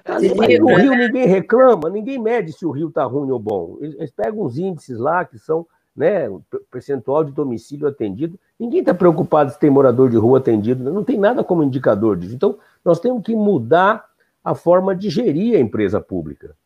Ali, 0.04 0.34
mas 0.34 0.58
no 0.58 0.74
Rio 0.74 0.96
ninguém 0.96 1.26
reclama, 1.26 1.88
ninguém 1.88 2.18
mede 2.18 2.52
se 2.52 2.66
o 2.66 2.72
Rio 2.72 2.88
está 2.88 3.04
ruim 3.04 3.30
ou 3.30 3.38
bom. 3.38 3.78
Eles 3.80 4.10
pegam 4.10 4.42
os 4.42 4.58
índices 4.58 4.98
lá 4.98 5.24
que 5.24 5.38
são 5.38 5.64
né, 5.96 6.28
percentual 6.72 7.22
de 7.22 7.30
domicílio 7.30 7.86
atendido. 7.86 8.36
Ninguém 8.58 8.80
está 8.80 8.94
preocupado 8.94 9.50
se 9.50 9.58
tem 9.58 9.68
morador 9.68 10.10
de 10.10 10.16
rua 10.16 10.38
atendido, 10.38 10.92
não 10.92 11.02
tem 11.02 11.18
nada 11.18 11.42
como 11.42 11.62
indicador 11.62 12.16
disso. 12.16 12.34
Então, 12.34 12.56
nós 12.84 13.00
temos 13.00 13.22
que 13.22 13.34
mudar 13.34 14.04
a 14.44 14.54
forma 14.54 14.94
de 14.94 15.10
gerir 15.10 15.56
a 15.56 15.60
empresa 15.60 16.00
pública. 16.00 16.56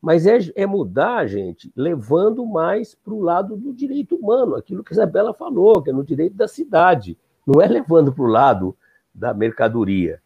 Mas 0.00 0.26
é, 0.26 0.38
é 0.54 0.66
mudar, 0.66 1.26
gente, 1.26 1.72
levando 1.74 2.46
mais 2.46 2.94
para 2.94 3.12
o 3.12 3.20
lado 3.20 3.56
do 3.56 3.72
direito 3.72 4.14
humano, 4.14 4.54
aquilo 4.54 4.84
que 4.84 4.92
a 4.92 4.94
Isabela 4.94 5.34
falou, 5.34 5.82
que 5.82 5.90
é 5.90 5.92
no 5.92 6.04
direito 6.04 6.36
da 6.36 6.46
cidade. 6.46 7.18
Não 7.46 7.60
é 7.60 7.66
levando 7.66 8.12
para 8.12 8.24
o 8.24 8.28
lado 8.28 8.76
da 9.14 9.34
mercadoria. 9.34 10.22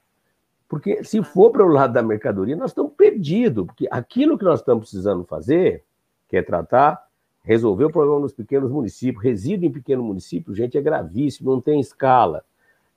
Porque 0.68 1.02
se 1.02 1.22
for 1.22 1.50
para 1.50 1.64
o 1.64 1.68
lado 1.68 1.92
da 1.92 2.02
mercadoria, 2.02 2.54
nós 2.54 2.70
estamos 2.70 2.92
perdidos. 2.92 3.66
Porque 3.66 3.88
aquilo 3.90 4.38
que 4.38 4.44
nós 4.44 4.60
estamos 4.60 4.84
precisando 4.84 5.24
fazer, 5.24 5.82
que 6.28 6.36
é 6.36 6.42
tratar 6.42 7.02
resolver 7.42 7.86
o 7.86 7.90
problema 7.90 8.20
nos 8.20 8.32
pequenos 8.32 8.70
municípios, 8.70 9.22
resíduo 9.22 9.66
em 9.66 9.72
pequeno 9.72 10.02
município, 10.02 10.54
gente, 10.54 10.76
é 10.76 10.80
gravíssimo, 10.80 11.50
não 11.50 11.60
tem 11.60 11.80
escala. 11.80 12.44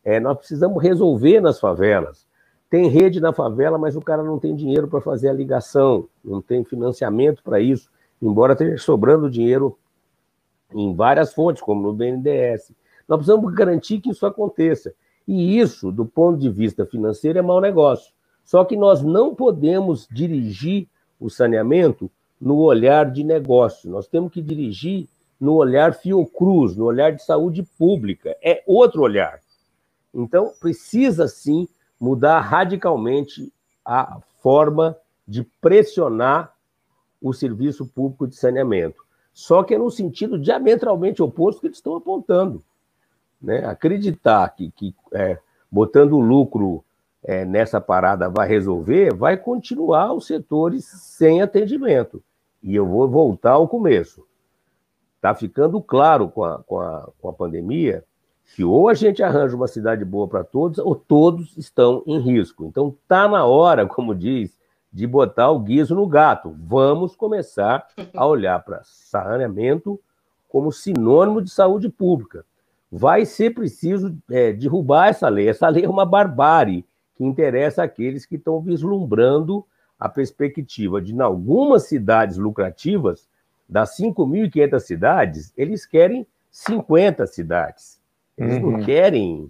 É, 0.03 0.19
nós 0.19 0.37
precisamos 0.37 0.81
resolver 0.81 1.39
nas 1.39 1.59
favelas. 1.59 2.27
tem 2.69 2.87
rede 2.87 3.19
na 3.19 3.31
favela, 3.31 3.77
mas 3.77 3.95
o 3.95 4.01
cara 4.01 4.23
não 4.23 4.39
tem 4.39 4.55
dinheiro 4.55 4.87
para 4.87 4.99
fazer 4.99 5.29
a 5.29 5.33
ligação, 5.33 6.09
não 6.23 6.41
tem 6.41 6.63
financiamento 6.63 7.43
para 7.43 7.59
isso, 7.59 7.89
embora 8.21 8.53
esteja 8.53 8.77
sobrando 8.77 9.29
dinheiro 9.29 9.77
em 10.73 10.95
várias 10.95 11.33
fontes, 11.33 11.61
como 11.61 11.83
no 11.83 11.93
BNDES. 11.93 12.73
Nós 13.07 13.17
precisamos 13.17 13.53
garantir 13.53 14.01
que 14.01 14.09
isso 14.09 14.25
aconteça. 14.25 14.93
E 15.27 15.59
isso, 15.59 15.91
do 15.91 16.05
ponto 16.05 16.39
de 16.39 16.49
vista 16.49 16.85
financeiro, 16.85 17.37
é 17.37 17.41
mau 17.41 17.61
negócio. 17.61 18.11
Só 18.43 18.65
que 18.65 18.75
nós 18.75 19.01
não 19.01 19.33
podemos 19.35 20.07
dirigir 20.11 20.87
o 21.19 21.29
saneamento 21.29 22.11
no 22.43 22.57
olhar 22.57 23.09
de 23.09 23.23
negócio. 23.23 23.89
Nós 23.89 24.05
temos 24.05 24.29
que 24.29 24.41
dirigir 24.41 25.07
no 25.39 25.53
olhar 25.53 25.93
Fiocruz, 25.93 26.75
no 26.75 26.83
olhar 26.83 27.13
de 27.13 27.23
saúde 27.23 27.63
pública. 27.63 28.35
É 28.43 28.61
outro 28.67 29.01
olhar. 29.01 29.39
Então, 30.13 30.51
precisa 30.59 31.25
sim 31.29 31.69
mudar 31.97 32.41
radicalmente 32.41 33.51
a 33.85 34.19
forma 34.41 34.97
de 35.25 35.43
pressionar 35.61 36.53
o 37.21 37.31
serviço 37.31 37.87
público 37.87 38.27
de 38.27 38.35
saneamento. 38.35 39.01
Só 39.33 39.63
que 39.63 39.73
é 39.73 39.77
no 39.77 39.89
sentido 39.89 40.37
diametralmente 40.37 41.23
oposto 41.23 41.61
que 41.61 41.67
eles 41.67 41.77
estão 41.77 41.95
apontando. 41.95 42.61
Né? 43.41 43.65
Acreditar 43.65 44.49
que, 44.49 44.69
que 44.71 44.93
é, 45.13 45.39
botando 45.71 46.13
o 46.13 46.19
lucro 46.19 46.83
é, 47.23 47.45
nessa 47.45 47.79
parada 47.79 48.29
vai 48.29 48.49
resolver, 48.49 49.13
vai 49.13 49.37
continuar 49.37 50.13
os 50.13 50.27
setores 50.27 50.83
sem 50.83 51.41
atendimento. 51.41 52.21
E 52.63 52.73
eu 52.73 52.87
vou 52.87 53.07
voltar 53.09 53.51
ao 53.51 53.67
começo. 53.67 54.25
Está 55.17 55.35
ficando 55.35 55.81
claro 55.81 56.29
com 56.29 56.43
a, 56.43 56.63
com, 56.63 56.79
a, 56.79 57.09
com 57.21 57.29
a 57.29 57.33
pandemia 57.33 58.03
que 58.55 58.63
ou 58.63 58.87
a 58.87 58.93
gente 58.93 59.23
arranja 59.23 59.55
uma 59.55 59.67
cidade 59.67 60.03
boa 60.05 60.27
para 60.27 60.43
todos, 60.43 60.77
ou 60.77 60.95
todos 60.95 61.57
estão 61.57 62.03
em 62.05 62.19
risco. 62.19 62.65
Então, 62.65 62.95
está 63.01 63.27
na 63.27 63.45
hora, 63.45 63.87
como 63.87 64.13
diz, 64.13 64.57
de 64.91 65.07
botar 65.07 65.49
o 65.49 65.59
guiso 65.59 65.95
no 65.95 66.05
gato. 66.07 66.55
Vamos 66.59 67.15
começar 67.15 67.87
a 68.13 68.25
olhar 68.25 68.63
para 68.63 68.81
saneamento 68.83 69.99
como 70.47 70.71
sinônimo 70.71 71.41
de 71.41 71.49
saúde 71.49 71.89
pública. 71.89 72.45
Vai 72.91 73.25
ser 73.25 73.55
preciso 73.55 74.15
é, 74.29 74.53
derrubar 74.53 75.07
essa 75.07 75.27
lei. 75.27 75.49
Essa 75.49 75.67
lei 75.67 75.85
é 75.85 75.89
uma 75.89 76.05
barbárie 76.05 76.85
que 77.15 77.23
interessa 77.23 77.81
àqueles 77.81 78.25
que 78.25 78.35
estão 78.35 78.61
vislumbrando 78.61 79.65
a 80.03 80.09
perspectiva 80.09 81.01
de, 81.01 81.13
em 81.13 81.21
algumas 81.21 81.83
cidades 81.83 82.35
lucrativas, 82.35 83.25
das 83.69 83.97
5.500 83.97 84.79
cidades, 84.81 85.53
eles 85.55 85.85
querem 85.85 86.27
50 86.51 87.25
cidades. 87.25 88.01
Eles 88.37 88.55
uhum. 88.55 88.71
não 88.71 88.83
querem 88.83 89.49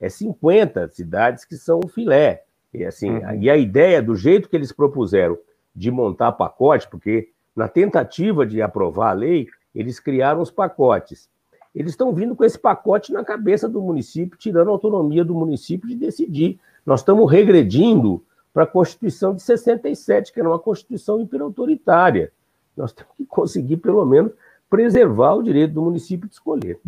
é 0.00 0.08
50 0.08 0.86
cidades 0.90 1.44
que 1.44 1.56
são 1.56 1.80
o 1.84 1.88
filé. 1.88 2.44
E, 2.72 2.84
assim, 2.84 3.10
uhum. 3.10 3.42
e 3.42 3.50
a 3.50 3.56
ideia, 3.56 4.00
do 4.00 4.14
jeito 4.14 4.48
que 4.48 4.54
eles 4.54 4.70
propuseram 4.70 5.36
de 5.74 5.90
montar 5.90 6.30
pacote, 6.30 6.86
porque 6.88 7.30
na 7.56 7.66
tentativa 7.66 8.46
de 8.46 8.62
aprovar 8.62 9.10
a 9.10 9.14
lei, 9.14 9.48
eles 9.74 9.98
criaram 9.98 10.40
os 10.40 10.50
pacotes. 10.52 11.28
Eles 11.74 11.90
estão 11.90 12.14
vindo 12.14 12.36
com 12.36 12.44
esse 12.44 12.56
pacote 12.56 13.12
na 13.12 13.24
cabeça 13.24 13.68
do 13.68 13.82
município, 13.82 14.38
tirando 14.38 14.68
a 14.68 14.70
autonomia 14.70 15.24
do 15.24 15.34
município 15.34 15.88
de 15.88 15.96
decidir. 15.96 16.60
Nós 16.86 17.00
estamos 17.00 17.28
regredindo 17.28 18.22
para 18.58 18.64
a 18.64 18.66
Constituição 18.66 19.36
de 19.36 19.40
67, 19.40 20.32
que 20.32 20.40
era 20.40 20.48
uma 20.48 20.58
Constituição 20.58 21.20
hiperautoritária. 21.20 22.32
Nós 22.76 22.92
temos 22.92 23.14
que 23.16 23.24
conseguir, 23.24 23.76
pelo 23.76 24.04
menos, 24.04 24.32
preservar 24.68 25.34
o 25.34 25.44
direito 25.44 25.74
do 25.74 25.82
município 25.82 26.28
de 26.28 26.34
escolher. 26.34 26.80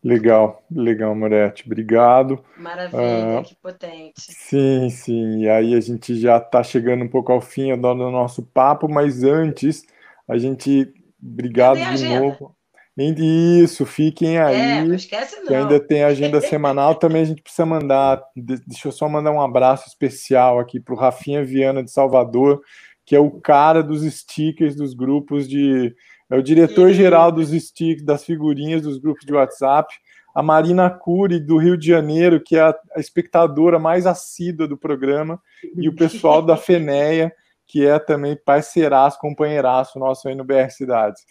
Legal, 0.00 0.62
legal, 0.70 1.12
Moretti, 1.16 1.64
obrigado. 1.66 2.38
Maravilha, 2.56 3.40
uh, 3.40 3.42
que 3.42 3.56
potente. 3.56 4.12
Sim, 4.16 4.90
sim, 4.90 5.40
e 5.40 5.48
aí 5.48 5.74
a 5.74 5.80
gente 5.80 6.14
já 6.14 6.36
está 6.36 6.62
chegando 6.62 7.02
um 7.02 7.08
pouco 7.08 7.32
ao 7.32 7.40
fim 7.40 7.76
do 7.76 7.92
nosso 7.92 8.44
papo, 8.44 8.88
mas 8.88 9.24
antes, 9.24 9.84
a 10.28 10.38
gente, 10.38 10.94
obrigado 11.20 11.78
de 11.96 12.08
novo. 12.08 12.54
Isso, 12.96 13.86
fiquem 13.86 14.38
aí. 14.38 14.60
É, 14.60 14.84
não 14.84 14.94
esquece 14.94 15.36
não. 15.36 15.46
Que 15.46 15.54
ainda 15.54 15.80
tem 15.80 16.04
agenda 16.04 16.40
semanal. 16.40 16.94
Também 16.94 17.22
a 17.22 17.24
gente 17.24 17.42
precisa 17.42 17.64
mandar. 17.64 18.22
Deixa 18.36 18.88
eu 18.88 18.92
só 18.92 19.08
mandar 19.08 19.32
um 19.32 19.40
abraço 19.40 19.88
especial 19.88 20.58
aqui 20.58 20.78
para 20.78 20.94
o 20.94 20.98
Rafinha 20.98 21.42
Viana 21.42 21.82
de 21.82 21.90
Salvador, 21.90 22.60
que 23.06 23.16
é 23.16 23.18
o 23.18 23.30
cara 23.30 23.82
dos 23.82 24.02
stickers 24.02 24.76
dos 24.76 24.92
grupos 24.92 25.48
de. 25.48 25.94
É 26.30 26.36
o 26.36 26.42
diretor-geral 26.42 27.30
dos 27.30 27.50
stickers, 27.50 28.04
das 28.04 28.24
figurinhas 28.24 28.82
dos 28.82 28.98
grupos 28.98 29.24
de 29.24 29.32
WhatsApp. 29.32 29.94
A 30.34 30.42
Marina 30.42 30.88
Cury, 30.88 31.38
do 31.38 31.58
Rio 31.58 31.76
de 31.76 31.86
Janeiro, 31.86 32.42
que 32.42 32.56
é 32.56 32.60
a, 32.60 32.74
a 32.96 33.00
espectadora 33.00 33.78
mais 33.78 34.06
assídua 34.06 34.66
do 34.66 34.76
programa. 34.76 35.40
E 35.76 35.88
o 35.88 35.94
pessoal 35.94 36.40
da 36.40 36.56
FENEA, 36.58 37.32
que 37.66 37.86
é 37.86 37.98
também 37.98 38.36
parceiraço, 38.36 39.18
companheiraço 39.18 39.98
nosso 39.98 40.28
aí 40.28 40.34
no 40.34 40.44
BR 40.44 40.70
Cidades. 40.70 41.22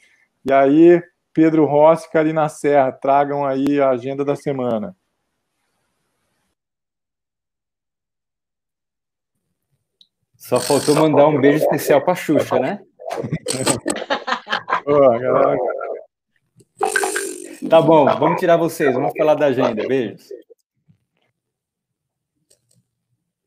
E 0.43 0.52
aí, 0.52 1.02
Pedro 1.34 1.65
Rossi 1.65 2.08
e 2.08 2.12
Karina 2.12 2.50
Serra, 2.50 2.91
tragam 2.91 3.46
aí 3.46 3.80
a 3.80 3.89
agenda 3.89 4.26
da 4.26 4.36
semana. 4.36 4.96
Só 10.36 10.60
faltou 10.60 10.96
mandar 10.96 11.28
um 11.28 11.39
beijo 11.39 11.63
especial 11.63 12.04
para 12.04 12.15
Xuxa, 12.15 12.60
né? 12.60 12.82
Boa, 14.86 15.20
galera. 15.20 15.58
Tá 17.70 17.82
bom, 17.82 18.06
vamos 18.06 18.39
tirar 18.39 18.58
vocês, 18.58 18.94
vamos 18.94 19.13
falar 19.15 19.36
da 19.36 19.46
agenda. 19.46 19.88
Beijos. 19.88 20.28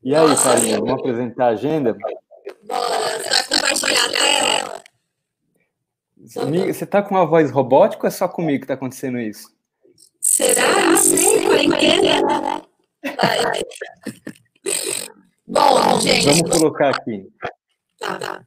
E 0.01 0.15
aí, 0.15 0.35
Karina, 0.37 0.79
vamos 0.79 0.99
apresentar 0.99 1.45
a 1.45 1.49
agenda? 1.49 1.97
Você 6.27 6.85
tá 6.85 7.03
com 7.03 7.13
uma 7.13 7.25
voz 7.25 7.51
robótica 7.51 8.05
ou 8.05 8.07
é 8.07 8.11
só 8.11 8.27
comigo 8.27 8.61
que 8.61 8.67
tá 8.67 8.73
acontecendo 8.73 9.19
isso? 9.19 9.53
Será? 10.19 10.85
Não 10.85 10.97
sei, 10.97 11.45
quarentena, 11.45 12.41
né? 12.41 12.61
Vai. 13.15 13.61
Bom, 15.47 15.99
gente. 15.99 16.25
Vamos 16.25 16.49
colocar 16.49 16.89
aqui. 16.89 17.27
Tá, 17.99 18.17
tá. 18.17 18.45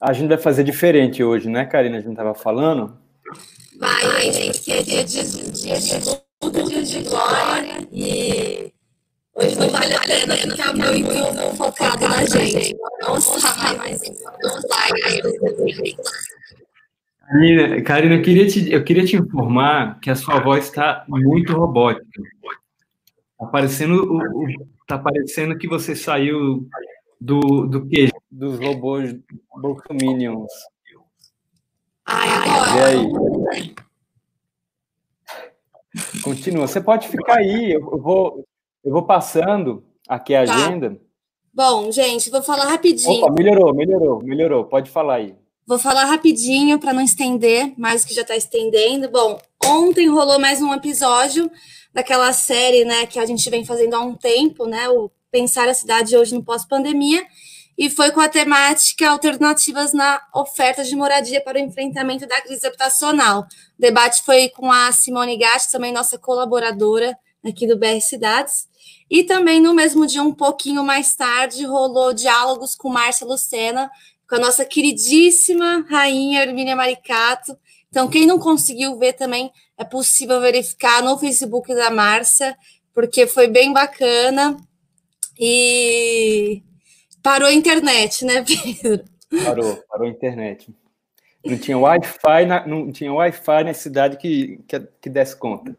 A 0.00 0.12
gente 0.12 0.28
vai 0.28 0.38
fazer 0.38 0.62
diferente 0.62 1.24
hoje, 1.24 1.48
né, 1.48 1.64
Karina? 1.64 1.98
A 1.98 2.00
gente 2.00 2.14
tava 2.14 2.34
falando. 2.34 2.96
Vai, 3.78 4.30
gente, 4.30 4.60
que 4.60 4.72
é 4.72 4.82
dia 4.82 5.02
de, 5.02 5.50
dia 5.50 5.80
de 5.80 5.94
luto, 6.42 6.62
dia 6.68 6.82
de 6.82 7.02
glória. 7.02 7.88
E 7.90 8.72
Hoje 9.34 9.58
não 9.58 9.68
vale 9.68 9.94
a 9.94 10.00
pena 10.00 10.36
ficar 10.36 10.72
muito 10.74 11.56
focado 11.56 12.08
na 12.08 12.24
gente. 12.24 12.76
Não 13.02 13.20
sai, 13.20 13.76
mas 13.76 14.00
não 14.42 14.60
sai 14.62 14.90
Karina, 17.26 17.82
Karina, 17.82 18.14
eu 18.16 18.22
queria, 18.22 18.46
te, 18.46 18.70
eu 18.70 18.84
queria 18.84 19.04
te 19.04 19.16
informar 19.16 19.98
que 20.00 20.10
a 20.10 20.14
sua 20.14 20.40
voz 20.40 20.66
está 20.66 21.04
muito 21.08 21.52
robótica. 21.52 22.06
Está 23.32 23.46
parecendo, 23.46 24.20
tá 24.86 24.98
parecendo 24.98 25.58
que 25.58 25.66
você 25.66 25.96
saiu 25.96 26.68
do, 27.20 27.66
do 27.66 27.86
quê? 27.88 28.10
Dos 28.30 28.58
robôs 28.58 29.16
Bolsominions. 29.56 30.50
Ai, 32.06 32.28
agora. 32.28 32.92
E 32.92 33.58
aí? 33.58 33.74
Continua. 36.22 36.66
Você 36.66 36.80
pode 36.80 37.08
ficar 37.08 37.38
aí. 37.38 37.72
Eu 37.72 37.98
vou, 37.98 38.46
eu 38.84 38.92
vou 38.92 39.02
passando 39.02 39.82
aqui 40.08 40.34
a 40.34 40.44
tá. 40.44 40.54
agenda. 40.54 41.00
Bom, 41.52 41.90
gente, 41.90 42.30
vou 42.30 42.42
falar 42.42 42.64
rapidinho. 42.64 43.24
Opa, 43.24 43.32
melhorou, 43.32 43.72
melhorou, 43.72 44.22
melhorou. 44.22 44.64
Pode 44.64 44.90
falar 44.90 45.16
aí. 45.16 45.34
Vou 45.66 45.78
falar 45.78 46.04
rapidinho 46.04 46.78
para 46.78 46.92
não 46.92 47.00
estender 47.00 47.72
mais 47.78 48.04
que 48.04 48.12
já 48.12 48.22
está 48.22 48.36
estendendo. 48.36 49.08
Bom, 49.08 49.40
ontem 49.64 50.08
rolou 50.08 50.38
mais 50.38 50.60
um 50.60 50.74
episódio 50.74 51.50
daquela 51.92 52.32
série, 52.32 52.84
né, 52.84 53.06
que 53.06 53.18
a 53.18 53.24
gente 53.24 53.48
vem 53.48 53.64
fazendo 53.64 53.94
há 53.94 54.00
um 54.00 54.14
tempo, 54.14 54.66
né, 54.66 54.88
o 54.88 55.10
Pensar 55.30 55.68
a 55.68 55.74
Cidade 55.74 56.16
Hoje 56.16 56.34
no 56.34 56.44
Pós-Pandemia, 56.44 57.24
e 57.78 57.88
foi 57.88 58.10
com 58.10 58.20
a 58.20 58.28
temática 58.28 59.08
Alternativas 59.08 59.92
na 59.92 60.20
Oferta 60.34 60.84
de 60.84 60.94
Moradia 60.94 61.40
para 61.40 61.56
o 61.56 61.60
Enfrentamento 61.60 62.26
da 62.26 62.40
Crise 62.40 62.66
Habitacional. 62.66 63.40
O 63.42 63.44
debate 63.80 64.22
foi 64.24 64.48
com 64.48 64.70
a 64.70 64.92
Simone 64.92 65.36
Gatti, 65.36 65.70
também 65.70 65.92
nossa 65.92 66.18
colaboradora 66.18 67.16
aqui 67.44 67.66
do 67.66 67.78
BR 67.78 68.00
Cidades, 68.00 68.68
e 69.10 69.22
também 69.22 69.60
no 69.60 69.74
mesmo 69.74 70.06
dia, 70.06 70.22
um 70.22 70.32
pouquinho 70.32 70.82
mais 70.82 71.14
tarde, 71.14 71.64
rolou 71.64 72.12
diálogos 72.14 72.74
com 72.74 72.88
Márcia 72.88 73.26
Lucena, 73.26 73.90
com 74.28 74.36
a 74.36 74.38
nossa 74.38 74.64
queridíssima 74.64 75.86
rainha 75.88 76.42
Hermínia 76.42 76.74
Maricato. 76.74 77.56
Então, 77.88 78.08
quem 78.08 78.26
não 78.26 78.38
conseguiu 78.38 78.98
ver 78.98 79.12
também, 79.12 79.52
é 79.78 79.84
possível 79.84 80.40
verificar 80.40 81.02
no 81.02 81.18
Facebook 81.18 81.74
da 81.74 81.90
Márcia, 81.90 82.56
porque 82.92 83.26
foi 83.26 83.46
bem 83.46 83.72
bacana. 83.72 84.56
E 85.38 86.62
parou 87.22 87.48
a 87.48 87.52
internet, 87.52 88.24
né, 88.24 88.44
Pedro? 88.44 89.04
Parou, 89.44 89.76
parou 89.88 90.06
a 90.06 90.10
internet. 90.10 90.74
Não 91.44 91.58
tinha 91.58 91.78
Wi-Fi 91.78 92.46
na, 92.46 92.66
não 92.66 92.90
tinha 92.90 93.12
Wi-Fi 93.12 93.64
na 93.64 93.74
cidade 93.74 94.16
que, 94.16 94.60
que, 94.66 94.80
que 95.00 95.10
desse 95.10 95.36
conta. 95.36 95.76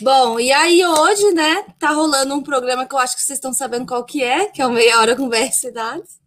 Bom, 0.00 0.40
e 0.40 0.50
aí 0.50 0.84
hoje, 0.84 1.30
né, 1.32 1.64
tá 1.78 1.90
rolando 1.90 2.34
um 2.34 2.42
programa 2.42 2.86
que 2.86 2.94
eu 2.94 2.98
acho 2.98 3.14
que 3.14 3.22
vocês 3.22 3.36
estão 3.36 3.52
sabendo 3.52 3.86
qual 3.86 4.04
que 4.04 4.22
é, 4.22 4.46
que 4.46 4.62
é 4.62 4.66
o 4.66 4.70
Meia 4.70 4.98
Hora 4.98 5.14
BR 5.14 5.52
Cidades, 5.52 6.20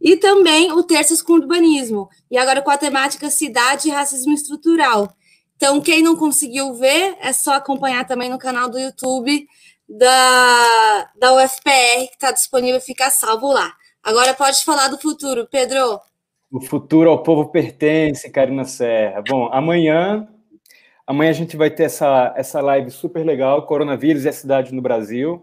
e 0.00 0.16
também 0.16 0.70
o 0.70 0.82
Terças 0.84 1.20
com 1.20 1.32
Urbanismo, 1.32 2.08
e 2.30 2.38
agora 2.38 2.62
com 2.62 2.70
a 2.70 2.78
temática 2.78 3.30
Cidade 3.30 3.88
e 3.88 3.90
Racismo 3.90 4.32
Estrutural. 4.32 5.12
Então, 5.56 5.80
quem 5.80 6.02
não 6.02 6.14
conseguiu 6.14 6.72
ver, 6.74 7.16
é 7.20 7.32
só 7.32 7.54
acompanhar 7.54 8.06
também 8.06 8.30
no 8.30 8.38
canal 8.38 8.70
do 8.70 8.78
YouTube 8.78 9.44
da, 9.88 11.10
da 11.18 11.34
UFPR, 11.34 12.06
que 12.08 12.14
está 12.14 12.30
disponível, 12.30 12.80
fica 12.80 13.10
salvo 13.10 13.52
lá. 13.52 13.72
Agora 14.04 14.34
pode 14.34 14.64
falar 14.64 14.86
do 14.86 14.98
futuro, 14.98 15.48
Pedro. 15.50 16.00
O 16.50 16.60
futuro 16.60 17.10
ao 17.10 17.24
povo 17.24 17.50
pertence, 17.50 18.30
Karina 18.30 18.64
Serra. 18.64 19.20
Bom, 19.28 19.50
amanhã 19.52 20.28
Amanhã 21.08 21.30
a 21.30 21.32
gente 21.32 21.56
vai 21.56 21.70
ter 21.70 21.84
essa, 21.84 22.34
essa 22.36 22.60
live 22.60 22.90
super 22.90 23.24
legal, 23.24 23.64
Coronavírus 23.64 24.26
e 24.26 24.28
a 24.28 24.32
Cidade 24.32 24.74
no 24.74 24.82
Brasil. 24.82 25.42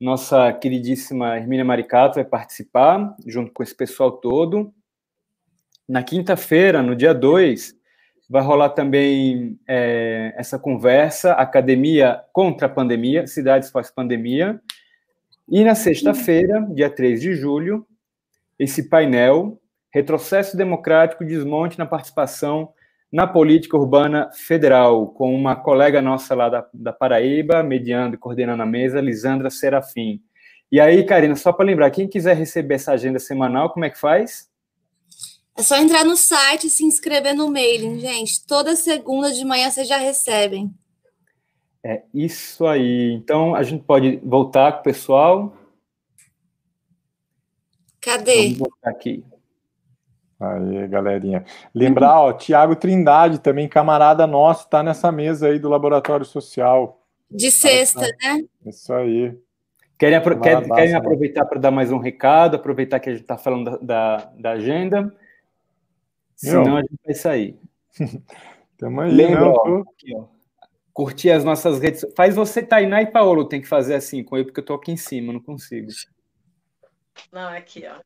Nossa 0.00 0.50
queridíssima 0.54 1.36
Hermínia 1.36 1.66
Maricato 1.66 2.14
vai 2.14 2.24
participar, 2.24 3.14
junto 3.26 3.52
com 3.52 3.62
esse 3.62 3.74
pessoal 3.74 4.10
todo. 4.10 4.72
Na 5.86 6.02
quinta-feira, 6.02 6.82
no 6.82 6.96
dia 6.96 7.12
2, 7.12 7.74
vai 8.26 8.42
rolar 8.42 8.70
também 8.70 9.60
é, 9.68 10.32
essa 10.34 10.58
conversa, 10.58 11.32
Academia 11.32 12.24
contra 12.32 12.66
a 12.66 12.70
Pandemia, 12.70 13.26
Cidades 13.26 13.70
pós-pandemia. 13.70 14.62
E 15.46 15.62
na 15.62 15.74
sexta-feira, 15.74 16.66
dia 16.70 16.88
3 16.88 17.20
de 17.20 17.34
julho, 17.34 17.86
esse 18.58 18.88
painel, 18.88 19.60
Retrocesso 19.90 20.56
Democrático, 20.56 21.22
Desmonte 21.22 21.78
na 21.78 21.84
Participação 21.84 22.72
na 23.12 23.26
política 23.26 23.76
urbana 23.76 24.30
federal, 24.32 25.08
com 25.08 25.34
uma 25.34 25.54
colega 25.54 26.00
nossa 26.00 26.34
lá 26.34 26.48
da, 26.48 26.66
da 26.72 26.92
Paraíba, 26.94 27.62
mediando 27.62 28.14
e 28.14 28.18
coordenando 28.18 28.62
a 28.62 28.66
mesa, 28.66 29.02
Lisandra 29.02 29.50
Serafim. 29.50 30.22
E 30.70 30.80
aí, 30.80 31.04
Karina, 31.04 31.36
só 31.36 31.52
para 31.52 31.66
lembrar, 31.66 31.90
quem 31.90 32.08
quiser 32.08 32.34
receber 32.34 32.76
essa 32.76 32.92
agenda 32.92 33.18
semanal, 33.18 33.70
como 33.70 33.84
é 33.84 33.90
que 33.90 33.98
faz? 33.98 34.50
É 35.54 35.62
só 35.62 35.76
entrar 35.76 36.02
no 36.06 36.16
site 36.16 36.68
e 36.68 36.70
se 36.70 36.82
inscrever 36.82 37.34
no 37.34 37.50
mailing, 37.50 38.00
gente. 38.00 38.46
Toda 38.46 38.74
segunda 38.74 39.30
de 39.30 39.44
manhã 39.44 39.70
vocês 39.70 39.86
já 39.86 39.98
recebem. 39.98 40.72
É 41.84 42.02
isso 42.14 42.66
aí. 42.66 43.12
Então, 43.12 43.54
a 43.54 43.62
gente 43.62 43.84
pode 43.84 44.16
voltar 44.24 44.72
com 44.72 44.80
o 44.80 44.82
pessoal. 44.82 45.54
Cadê? 48.00 48.44
Vamos 48.44 48.58
voltar 48.58 48.90
aqui. 48.90 49.22
Aí, 50.42 50.88
galerinha. 50.88 51.44
Lembrar, 51.72 52.20
ó, 52.20 52.32
Tiago 52.32 52.74
Trindade, 52.74 53.38
também 53.38 53.68
camarada 53.68 54.26
nosso, 54.26 54.68
tá 54.68 54.82
nessa 54.82 55.12
mesa 55.12 55.46
aí 55.46 55.58
do 55.58 55.68
Laboratório 55.68 56.26
Social. 56.26 57.00
De 57.30 57.48
sexta, 57.48 58.00
tá. 58.00 58.34
né? 58.34 58.44
Isso 58.66 58.92
aí. 58.92 59.38
Querem, 59.96 60.18
apro 60.18 60.40
querem, 60.40 60.68
querem 60.68 60.94
aproveitar 60.94 61.44
para 61.44 61.60
dar 61.60 61.70
mais 61.70 61.92
um 61.92 61.98
recado, 61.98 62.56
aproveitar 62.56 62.98
que 62.98 63.08
a 63.08 63.12
gente 63.12 63.22
está 63.22 63.38
falando 63.38 63.78
da, 63.78 64.16
da, 64.16 64.32
da 64.36 64.50
agenda? 64.50 65.14
Senão 66.34 66.76
a 66.76 66.80
gente 66.80 66.98
vai 67.04 67.14
sair. 67.14 67.56
Tamo 68.76 69.00
aí, 69.00 69.12
Lembra, 69.12 69.46
ó, 69.46 69.82
aqui, 69.82 70.12
ó, 70.16 70.24
curtir 70.92 71.30
as 71.30 71.44
nossas 71.44 71.78
redes. 71.78 72.04
Faz 72.16 72.34
você, 72.34 72.64
Tainá 72.64 73.00
e 73.00 73.06
Paulo, 73.06 73.44
tem 73.48 73.60
que 73.60 73.68
fazer 73.68 73.94
assim 73.94 74.24
com 74.24 74.36
eu, 74.36 74.44
porque 74.44 74.58
eu 74.58 74.64
tô 74.64 74.74
aqui 74.74 74.90
em 74.90 74.96
cima, 74.96 75.32
não 75.32 75.40
consigo. 75.40 75.86
Não, 77.30 77.48
aqui, 77.48 77.84
ó. 77.86 78.00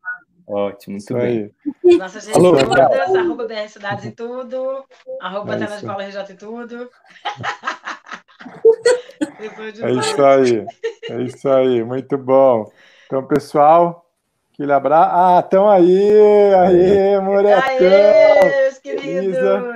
Ótimo, 0.46 0.92
muito 0.92 1.02
Isso 1.02 1.14
bem. 1.14 1.50
Aí. 1.84 1.98
Nossas 1.98 2.26
redes 2.26 2.38
Alô, 2.38 2.56
todas, 2.56 3.16
arroba 3.16 3.48
BR 3.48 3.68
Cidades 3.68 4.04
em 4.04 4.12
tudo, 4.12 4.84
arroba 5.20 5.56
é 5.56 5.58
Tela 5.58 5.76
de 5.76 5.86
Paula 5.86 6.04
RJ 6.04 6.32
em 6.32 6.36
tudo. 6.36 6.88
é 9.82 9.90
isso 9.90 10.24
aí, 10.24 10.64
é 11.10 11.22
isso 11.22 11.48
aí, 11.48 11.82
muito 11.82 12.16
bom. 12.16 12.70
Então, 13.06 13.26
pessoal, 13.26 14.08
aquele 14.54 14.72
abraço. 14.72 15.10
Ah, 15.12 15.40
estão 15.40 15.68
aí, 15.68 16.12
aí, 16.54 17.20
Moretão. 17.20 17.68
Aê, 17.68 18.62
meus 18.62 18.78
queridos. 18.78 19.36
Isa, 19.36 19.74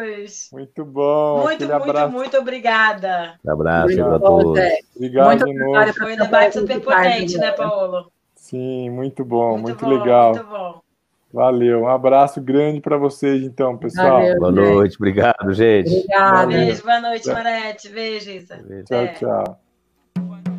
muito 0.53 0.85
bom. 0.85 1.43
Muito, 1.43 1.66
muito, 1.66 1.73
abraço. 1.73 2.12
muito 2.12 2.39
obrigada. 2.39 3.35
Um 3.45 3.51
abraço 3.51 3.97
para 3.97 4.21
todos. 4.21 4.62
Obrigado 4.95 5.27
muito 5.27 5.47
de 5.47 5.55
novo. 5.55 5.93
Foi 5.95 6.12
um 6.12 6.16
debate 6.16 6.59
super 6.59 6.81
potente, 6.81 7.39
né, 7.39 7.51
Paulo? 7.51 8.12
Sim, 8.51 8.90
muito 8.90 9.24
bom, 9.24 9.53
muito, 9.53 9.62
muito 9.62 9.86
bom, 9.86 9.90
legal. 9.92 10.34
Muito 10.34 10.46
bom. 10.48 10.80
Valeu, 11.32 11.82
um 11.82 11.88
abraço 11.88 12.40
grande 12.40 12.80
para 12.80 12.96
vocês, 12.96 13.44
então, 13.44 13.78
pessoal. 13.78 14.18
Valeu, 14.18 14.38
boa 14.40 14.51
noite, 14.51 14.96
obrigado, 14.96 15.53
gente. 15.53 15.88
Obrigada. 15.88 16.46
Beijo, 16.48 16.82
boa 16.82 17.01
noite, 17.01 17.28
Marete. 17.28 17.88
Beijo, 17.88 18.30
Isa. 18.30 18.57
Tchau, 18.84 19.55
tchau. 20.16 20.49